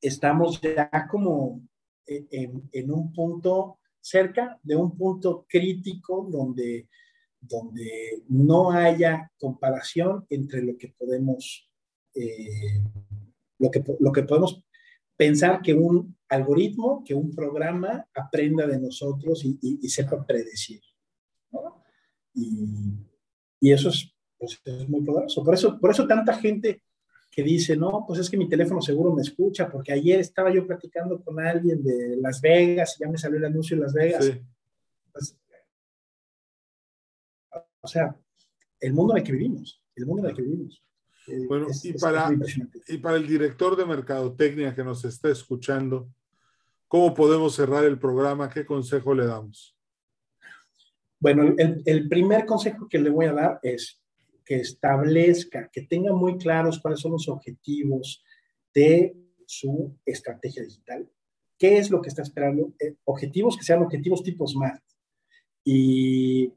estamos 0.00 0.60
ya 0.60 0.90
como 1.10 1.60
en, 2.06 2.68
en, 2.72 2.90
un 2.90 3.12
punto 3.12 3.78
cerca 4.00 4.58
de 4.62 4.76
un 4.76 4.96
punto 4.96 5.46
crítico 5.48 6.26
donde, 6.30 6.88
donde 7.40 8.22
no 8.28 8.70
haya 8.70 9.30
comparación 9.38 10.26
entre 10.30 10.62
lo 10.62 10.76
que 10.76 10.88
podemos, 10.88 11.68
eh, 12.14 12.82
lo, 13.58 13.70
que, 13.70 13.84
lo 14.00 14.12
que 14.12 14.22
podemos 14.22 14.64
pensar 15.16 15.60
que 15.62 15.74
un 15.74 16.16
algoritmo, 16.28 17.02
que 17.04 17.14
un 17.14 17.34
programa 17.34 18.06
aprenda 18.14 18.66
de 18.66 18.78
nosotros 18.78 19.44
y, 19.44 19.88
sepa 19.88 20.24
predecir. 20.24 20.80
Y, 22.34 23.72
eso 23.72 23.90
pues, 24.38 24.60
es, 24.64 24.88
muy 24.88 25.02
poderoso. 25.02 25.42
Por 25.42 25.54
eso, 25.54 25.78
por 25.80 25.90
eso 25.90 26.06
tanta 26.06 26.34
gente 26.34 26.82
que 27.30 27.42
dice, 27.42 27.76
no, 27.76 28.04
pues 28.06 28.20
es 28.20 28.30
que 28.30 28.36
mi 28.36 28.48
teléfono 28.48 28.80
seguro 28.80 29.14
me 29.14 29.22
escucha, 29.22 29.70
porque 29.70 29.92
ayer 29.92 30.20
estaba 30.20 30.52
yo 30.52 30.66
platicando 30.66 31.22
con 31.22 31.38
alguien 31.38 31.82
de 31.82 32.16
Las 32.16 32.40
Vegas 32.40 32.96
y 32.96 33.04
ya 33.04 33.10
me 33.10 33.18
salió 33.18 33.38
el 33.38 33.44
anuncio 33.44 33.74
en 33.76 33.82
Las 33.82 33.92
Vegas. 33.92 34.32
Pues, 35.12 35.38
o 37.80 37.86
sea, 37.86 38.16
el 38.80 38.92
mundo 38.92 39.14
en 39.14 39.18
el 39.18 39.24
que 39.24 39.32
vivimos, 39.32 39.82
el 39.94 40.06
mundo 40.06 40.24
en 40.24 40.30
el 40.30 40.36
que 40.36 40.42
vivimos. 40.42 40.82
Eh, 41.28 41.46
bueno, 41.46 41.66
y, 41.82 41.92
para, 41.92 42.30
y 42.88 42.98
para 42.98 43.16
el 43.16 43.26
director 43.26 43.76
de 43.76 43.84
Mercadotecnia 43.84 44.74
que 44.74 44.82
nos 44.82 45.04
está 45.04 45.30
escuchando, 45.30 46.08
¿cómo 46.86 47.14
podemos 47.14 47.54
cerrar 47.54 47.84
el 47.84 47.98
programa? 47.98 48.48
¿Qué 48.48 48.64
consejo 48.64 49.14
le 49.14 49.26
damos? 49.26 49.76
Bueno, 51.20 51.54
el, 51.56 51.82
el 51.84 52.08
primer 52.08 52.46
consejo 52.46 52.88
que 52.88 52.98
le 52.98 53.10
voy 53.10 53.26
a 53.26 53.32
dar 53.32 53.60
es 53.62 54.00
que 54.48 54.56
establezca, 54.56 55.68
que 55.70 55.82
tenga 55.82 56.14
muy 56.14 56.38
claros 56.38 56.80
cuáles 56.80 57.00
son 57.00 57.12
los 57.12 57.28
objetivos 57.28 58.24
de 58.72 59.14
su 59.44 59.94
estrategia 60.06 60.62
digital. 60.62 61.06
¿Qué 61.58 61.76
es 61.76 61.90
lo 61.90 62.00
que 62.00 62.08
está 62.08 62.22
esperando? 62.22 62.72
Eh, 62.78 62.94
objetivos 63.04 63.58
que 63.58 63.64
sean 63.64 63.82
objetivos 63.82 64.22
tipo 64.22 64.46
SMART. 64.46 64.82
Y, 65.62 66.50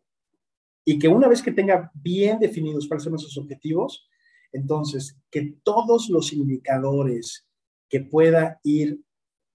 y 0.86 1.00
que 1.00 1.10
una 1.10 1.28
vez 1.28 1.42
que 1.42 1.52
tenga 1.52 1.92
bien 1.94 2.40
definidos 2.40 2.88
cuáles 2.88 3.04
son 3.04 3.16
esos 3.16 3.38
objetivos, 3.38 4.08
entonces, 4.54 5.18
que 5.30 5.58
todos 5.62 6.10
los 6.10 6.32
indicadores 6.32 7.46
que 7.90 8.00
pueda 8.00 8.62
ir 8.64 9.02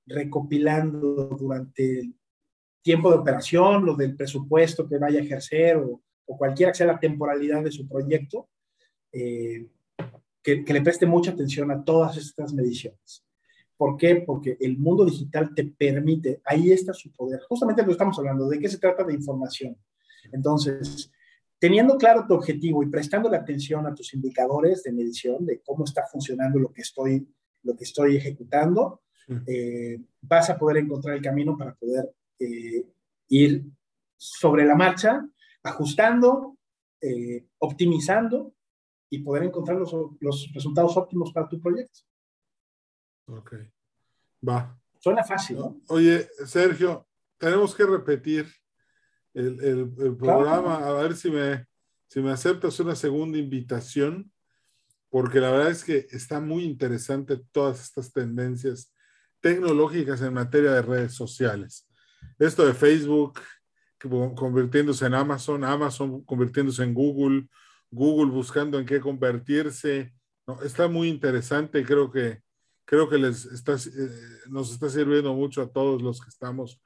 recopilando 0.05 1.35
durante 1.41 2.01
el 2.01 2.15
tiempo 2.83 3.11
de 3.11 3.17
operación, 3.17 3.87
lo 3.87 3.97
del 3.97 4.15
presupuesto 4.15 4.87
que 4.87 4.99
vaya 4.99 5.21
a 5.21 5.23
ejercer 5.23 5.79
o, 5.79 6.03
cualquiera 6.27 6.73
que 6.73 6.79
sea 6.79 6.87
la 6.87 6.99
temporalidad 6.99 7.63
de 7.63 7.71
su 7.71 7.87
proyecto, 7.87 8.49
eh, 9.13 9.67
que, 10.43 10.65
que 10.65 10.73
le 10.73 10.83
preste 10.83 11.07
mucha 11.07 11.33
atención 11.33 11.71
a 11.71 11.85
todas 11.85 12.17
estas 12.17 12.53
mediciones. 12.53 13.25
¿Por 13.77 13.97
qué? 13.97 14.17
Porque 14.17 14.57
el 14.61 14.79
mundo 14.79 15.05
digital 15.05 15.55
te 15.55 15.65
permite, 15.65 16.41
ahí 16.45 16.73
está 16.73 16.95
su 16.95 17.13
poder. 17.13 17.41
Justamente 17.49 17.85
lo 17.85 17.93
estamos 17.93 18.19
hablando, 18.19 18.49
¿de 18.49 18.59
qué 18.59 18.69
se 18.69 18.79
trata 18.79 19.05
de 19.05 19.15
información? 19.15 19.77
Entonces, 20.33 21.11
teniendo 21.59 21.97
claro 21.97 22.27
tu 22.27 22.35
objetivo 22.35 22.83
y 22.83 22.89
prestando 22.89 23.29
la 23.29 23.39
atención 23.39 23.87
a 23.87 23.95
tus 23.95 24.15
indicadores 24.15 24.83
de 24.83 24.93
medición, 24.93 25.45
de 25.45 25.61
cómo 25.61 25.85
está 25.85 26.05
funcionando 26.11 26.59
lo 26.59 26.73
que 26.73 26.83
estoy, 26.83 27.29
lo 27.63 27.77
que 27.77 27.85
estoy 27.85 28.17
ejecutando, 28.17 29.03
eh, 29.47 29.99
vas 30.23 30.51
a 30.51 30.59
poder 30.59 30.79
encontrar 30.79 31.17
el 31.17 31.23
camino 31.23 31.57
para 31.57 31.75
poder 31.75 32.15
eh, 32.39 32.87
ir 33.29 33.65
sobre 34.17 34.65
la 34.65 34.75
marcha, 34.75 35.29
ajustando, 35.67 36.57
eh, 37.01 37.47
optimizando 37.59 38.55
y 39.11 39.21
poder 39.21 39.45
encontrar 39.45 39.79
los, 39.79 39.93
los 40.21 40.53
resultados 40.53 40.97
óptimos 40.97 41.33
para 41.33 41.49
tu 41.49 41.61
proyecto. 41.61 42.01
Ok. 43.27 43.55
Va. 44.47 44.79
Suena 44.99 45.25
fácil, 45.25 45.59
¿no? 45.59 45.81
Oye, 45.89 46.29
Sergio, 46.47 47.07
tenemos 47.39 47.75
que 47.75 47.85
repetir 47.85 48.47
el, 49.35 49.61
el, 49.99 50.17
programa, 50.17 50.79
a 50.79 50.93
ver 50.93 51.15
si 51.15 51.31
me, 51.31 51.67
si 52.09 52.21
me 52.21 52.31
aceptas 52.31 52.81
una 52.81 52.97
segunda 52.97 53.39
invitación, 53.39 54.33
porque 55.11 55.41
la 55.41 55.51
verdad 55.51 55.71
es 55.71 55.85
que 55.85 56.07
está 56.11 56.41
muy 56.41 56.65
interesante 56.65 57.41
todas 57.53 57.83
estas 57.83 58.13
tendencias 58.13 58.93
tecnológicas 59.41 60.23
en 60.23 60.35
materia 60.35 60.73
de 60.73 60.83
redes 60.83 61.15
sociales. 61.15 61.87
Esto 62.39 62.67
de 62.67 62.75
Facebook 62.75 63.39
convirtiéndose 64.35 65.07
en 65.07 65.15
Amazon, 65.15 65.65
Amazon 65.65 66.25
convirtiéndose 66.25 66.83
en 66.83 66.95
Google, 66.95 67.49
Google 67.91 68.31
buscando 68.31 68.79
en 68.79 68.87
qué 68.87 69.01
convertirse. 69.01 70.13
No, 70.47 70.63
está 70.63 70.89
muy 70.89 71.09
interesante, 71.09 71.85
creo 71.85 72.11
que 72.11 72.41
creo 72.87 73.09
que 73.09 73.19
les 73.19 73.45
está, 73.47 73.75
eh, 73.75 74.11
nos 74.49 74.73
está 74.73 74.89
sirviendo 74.89 75.35
mucho 75.35 75.61
a 75.61 75.71
todos 75.71 76.01
los 76.01 76.21
que 76.21 76.31
estamos 76.31 76.81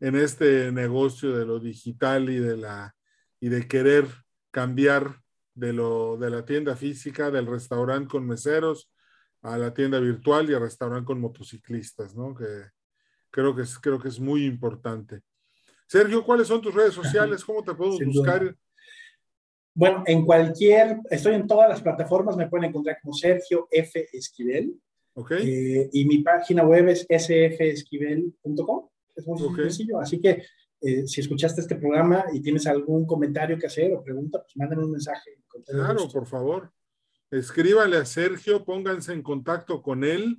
en 0.00 0.16
este 0.16 0.72
negocio 0.72 1.36
de 1.36 1.46
lo 1.46 1.60
digital 1.60 2.28
y 2.28 2.38
de, 2.38 2.56
la, 2.56 2.94
y 3.38 3.48
de 3.48 3.68
querer 3.68 4.08
cambiar 4.50 5.22
de, 5.54 5.72
lo, 5.72 6.16
de 6.16 6.30
la 6.30 6.44
tienda 6.44 6.74
física, 6.74 7.30
del 7.30 7.46
restaurante 7.46 8.08
con 8.08 8.26
meseros, 8.26 8.90
a 9.42 9.56
la 9.58 9.72
tienda 9.72 10.00
virtual 10.00 10.50
y 10.50 10.54
al 10.54 10.62
restaurante 10.62 11.06
con 11.06 11.20
motociclistas, 11.20 12.16
¿no? 12.16 12.34
Que 12.34 12.70
creo 13.30 13.54
que 13.54 13.62
es, 13.62 13.78
creo 13.78 13.98
que 13.98 14.08
es 14.08 14.18
muy 14.18 14.44
importante. 14.44 15.22
Sergio, 15.86 16.24
¿cuáles 16.24 16.48
son 16.48 16.60
tus 16.60 16.74
redes 16.74 16.94
sociales? 16.94 17.44
¿Cómo 17.44 17.62
te 17.62 17.74
podemos 17.74 18.00
buscar? 18.04 18.54
Bueno, 19.74 20.04
en 20.06 20.24
cualquier, 20.24 21.00
estoy 21.10 21.34
en 21.34 21.46
todas 21.46 21.68
las 21.68 21.82
plataformas, 21.82 22.36
me 22.36 22.48
pueden 22.48 22.70
encontrar 22.70 22.98
como 23.02 23.12
Sergio 23.14 23.68
F. 23.70 24.08
Esquivel. 24.12 24.74
Eh, 25.30 25.88
y 25.92 26.04
mi 26.04 26.18
página 26.18 26.62
web 26.64 26.88
es 26.88 27.06
sfesquivel.com. 27.08 28.88
Es 29.14 29.26
muy 29.26 29.38
sencillo. 29.54 30.00
Así 30.00 30.20
que 30.20 30.42
eh, 30.80 31.06
si 31.06 31.20
escuchaste 31.20 31.62
este 31.62 31.76
programa 31.76 32.24
y 32.32 32.40
tienes 32.40 32.66
algún 32.66 33.06
comentario 33.06 33.58
que 33.58 33.66
hacer 33.66 33.92
o 33.94 34.02
pregunta, 34.02 34.42
pues 34.42 34.56
mándame 34.56 34.84
un 34.84 34.92
mensaje. 34.92 35.38
Claro, 35.64 36.08
por 36.08 36.26
favor. 36.26 36.70
Escríbale 37.30 37.96
a 37.96 38.04
Sergio, 38.04 38.64
pónganse 38.64 39.12
en 39.12 39.22
contacto 39.22 39.82
con 39.82 40.04
él, 40.04 40.38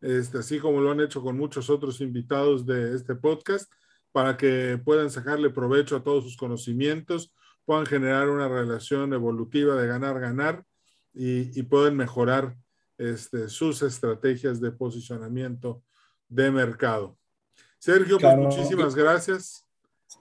este, 0.00 0.38
así 0.38 0.58
como 0.58 0.80
lo 0.80 0.90
han 0.90 1.00
hecho 1.00 1.22
con 1.22 1.36
muchos 1.36 1.68
otros 1.68 2.00
invitados 2.00 2.64
de 2.64 2.94
este 2.94 3.14
podcast, 3.14 3.70
para 4.14 4.36
que 4.36 4.78
puedan 4.84 5.10
sacarle 5.10 5.50
provecho 5.50 5.96
a 5.96 6.04
todos 6.04 6.22
sus 6.22 6.36
conocimientos, 6.36 7.34
puedan 7.64 7.84
generar 7.84 8.30
una 8.30 8.46
relación 8.46 9.12
evolutiva 9.12 9.74
de 9.74 9.88
ganar-ganar 9.88 10.64
y, 11.12 11.58
y 11.58 11.64
puedan 11.64 11.96
mejorar 11.96 12.54
este, 12.96 13.48
sus 13.48 13.82
estrategias 13.82 14.60
de 14.60 14.70
posicionamiento 14.70 15.82
de 16.28 16.48
mercado. 16.52 17.18
Sergio, 17.76 18.18
pues 18.20 18.36
muchísimas 18.36 18.94
gracias. 18.94 19.64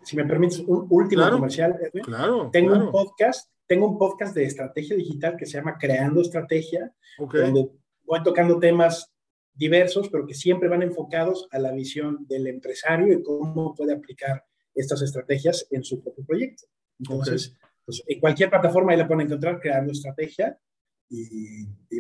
Si 0.02 0.16
me 0.16 0.26
permites, 0.26 0.58
un 0.62 0.88
último 0.90 1.30
comercial. 1.30 1.78
Claro. 2.04 2.50
Tengo 2.52 2.74
un 2.74 2.92
podcast, 2.92 3.52
tengo 3.68 3.90
un 3.90 4.00
podcast 4.00 4.34
de 4.34 4.46
estrategia 4.46 4.96
digital 4.96 5.38
que 5.38 5.46
se 5.46 5.60
llama 5.60 5.78
Creando 5.78 6.20
Estrategia, 6.20 6.92
donde 7.20 7.70
voy 8.08 8.24
tocando 8.24 8.58
temas 8.58 9.13
diversos, 9.54 10.10
pero 10.10 10.26
que 10.26 10.34
siempre 10.34 10.68
van 10.68 10.82
enfocados 10.82 11.48
a 11.52 11.60
la 11.60 11.72
visión 11.72 12.26
del 12.28 12.48
empresario 12.48 13.14
y 13.14 13.22
cómo 13.22 13.76
puede 13.76 13.94
aplicar 13.94 14.44
estas 14.74 15.02
estrategias 15.02 15.68
en 15.70 15.84
su 15.84 16.02
propio 16.02 16.26
proyecto. 16.26 16.64
Entonces, 17.00 17.56
pues, 17.86 18.04
en 18.08 18.20
cualquier 18.20 18.50
plataforma 18.50 18.92
ahí 18.92 18.98
la 18.98 19.08
pueden 19.08 19.28
encontrar, 19.28 19.60
Creando 19.60 19.92
Estrategia, 19.92 20.58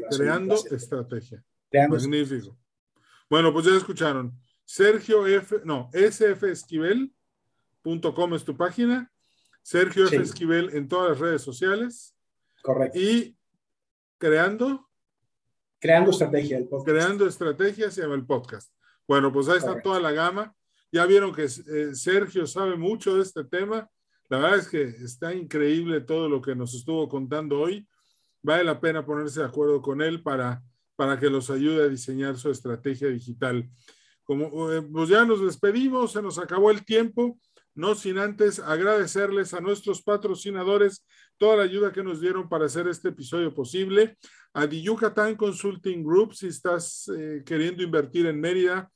Creando 0.09 0.55
estrategia. 0.71 1.45
Magnífico. 1.89 2.57
Bueno, 3.29 3.53
pues 3.53 3.65
ya 3.65 3.75
escucharon. 3.75 4.33
Sergio 4.65 5.27
F, 5.27 5.61
no, 5.65 5.89
sfesquivel.com 5.93 8.33
es 8.33 8.43
tu 8.43 8.55
página. 8.55 9.11
Sergio 9.61 10.05
F. 10.05 10.15
Esquivel 10.17 10.75
en 10.75 10.87
todas 10.87 11.11
las 11.11 11.19
redes 11.19 11.41
sociales. 11.41 12.15
Correcto. 12.61 12.99
Y 12.99 13.37
creando. 14.17 14.89
Creando 15.83 16.11
estrategia, 16.11 16.59
podcast. 16.69 16.85
Creando 16.85 17.27
estrategia 17.27 17.91
se 17.91 18.01
llama 18.03 18.15
el 18.15 18.25
podcast. 18.25 18.73
Bueno, 19.05 19.33
pues 19.33 19.49
ahí 19.49 19.57
está 19.57 19.81
toda 19.81 19.99
la 19.99 20.13
gama. 20.13 20.55
Ya 20.93 21.05
vieron 21.05 21.35
que 21.35 21.43
eh, 21.43 21.93
Sergio 21.93 22.47
sabe 22.47 22.77
mucho 22.77 23.17
de 23.17 23.23
este 23.23 23.43
tema. 23.43 23.89
La 24.29 24.37
verdad 24.37 24.59
es 24.59 24.69
que 24.69 24.81
está 24.81 25.33
increíble 25.33 25.99
todo 25.99 26.29
lo 26.29 26.41
que 26.41 26.55
nos 26.55 26.73
estuvo 26.73 27.09
contando 27.09 27.59
hoy 27.59 27.85
vale 28.41 28.63
la 28.63 28.79
pena 28.79 29.05
ponerse 29.05 29.41
de 29.41 29.45
acuerdo 29.45 29.81
con 29.81 30.01
él 30.01 30.23
para, 30.23 30.63
para 30.95 31.19
que 31.19 31.29
los 31.29 31.49
ayude 31.49 31.83
a 31.83 31.89
diseñar 31.89 32.37
su 32.37 32.49
estrategia 32.49 33.09
digital. 33.09 33.69
Como 34.23 34.71
eh, 34.71 34.81
pues 34.83 35.09
ya 35.09 35.25
nos 35.25 35.43
despedimos, 35.43 36.13
se 36.13 36.21
nos 36.21 36.39
acabó 36.39 36.71
el 36.71 36.85
tiempo, 36.85 37.37
no 37.75 37.95
sin 37.95 38.17
antes 38.17 38.59
agradecerles 38.59 39.53
a 39.53 39.61
nuestros 39.61 40.01
patrocinadores 40.01 41.05
toda 41.37 41.57
la 41.57 41.63
ayuda 41.63 41.91
que 41.91 42.03
nos 42.03 42.21
dieron 42.21 42.47
para 42.47 42.65
hacer 42.65 42.87
este 42.87 43.09
episodio 43.09 43.53
posible. 43.53 44.17
A 44.53 44.67
The 44.67 44.81
Yucatán 44.81 45.35
Consulting 45.35 46.03
Group, 46.03 46.35
si 46.35 46.47
estás 46.47 47.09
eh, 47.17 47.43
queriendo 47.45 47.83
invertir 47.83 48.27
en 48.27 48.39
Mérida 48.39 48.89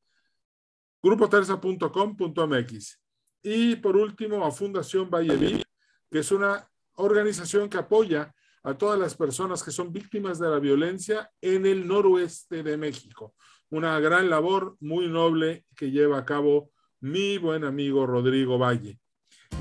grupoterza.com.mx. 1.01 3.01
Y 3.41 3.77
por 3.77 3.95
último, 3.95 4.43
a 4.43 4.51
Fundación 4.51 5.09
Valle 5.09 5.63
que 6.11 6.19
es 6.19 6.29
una 6.33 6.69
organización 6.95 7.69
que 7.69 7.77
apoya 7.77 8.35
a 8.65 8.77
todas 8.77 8.99
las 8.99 9.15
personas 9.15 9.63
que 9.63 9.71
son 9.71 9.93
víctimas 9.93 10.39
de 10.39 10.49
la 10.49 10.59
violencia 10.59 11.29
en 11.39 11.65
el 11.65 11.87
noroeste 11.87 12.63
de 12.63 12.77
México. 12.77 13.35
Una 13.69 13.99
gran 13.99 14.29
labor 14.29 14.75
muy 14.79 15.07
noble 15.07 15.65
que 15.75 15.91
lleva 15.91 16.17
a 16.17 16.25
cabo 16.25 16.71
mi 16.99 17.37
buen 17.37 17.63
amigo 17.63 18.07
Rodrigo 18.07 18.57
Valle. 18.57 18.99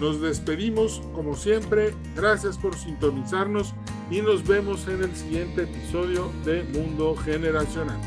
Nos 0.00 0.20
despedimos 0.20 1.02
como 1.14 1.36
siempre. 1.36 1.94
Gracias 2.16 2.56
por 2.58 2.74
sintonizarnos 2.74 3.74
y 4.10 4.22
nos 4.22 4.46
vemos 4.46 4.88
en 4.88 5.02
el 5.02 5.14
siguiente 5.14 5.64
episodio 5.64 6.32
de 6.44 6.64
Mundo 6.64 7.14
Generacional. 7.14 8.00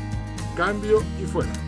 Cambio 0.56 1.00
y 1.22 1.26
fuera. 1.26 1.67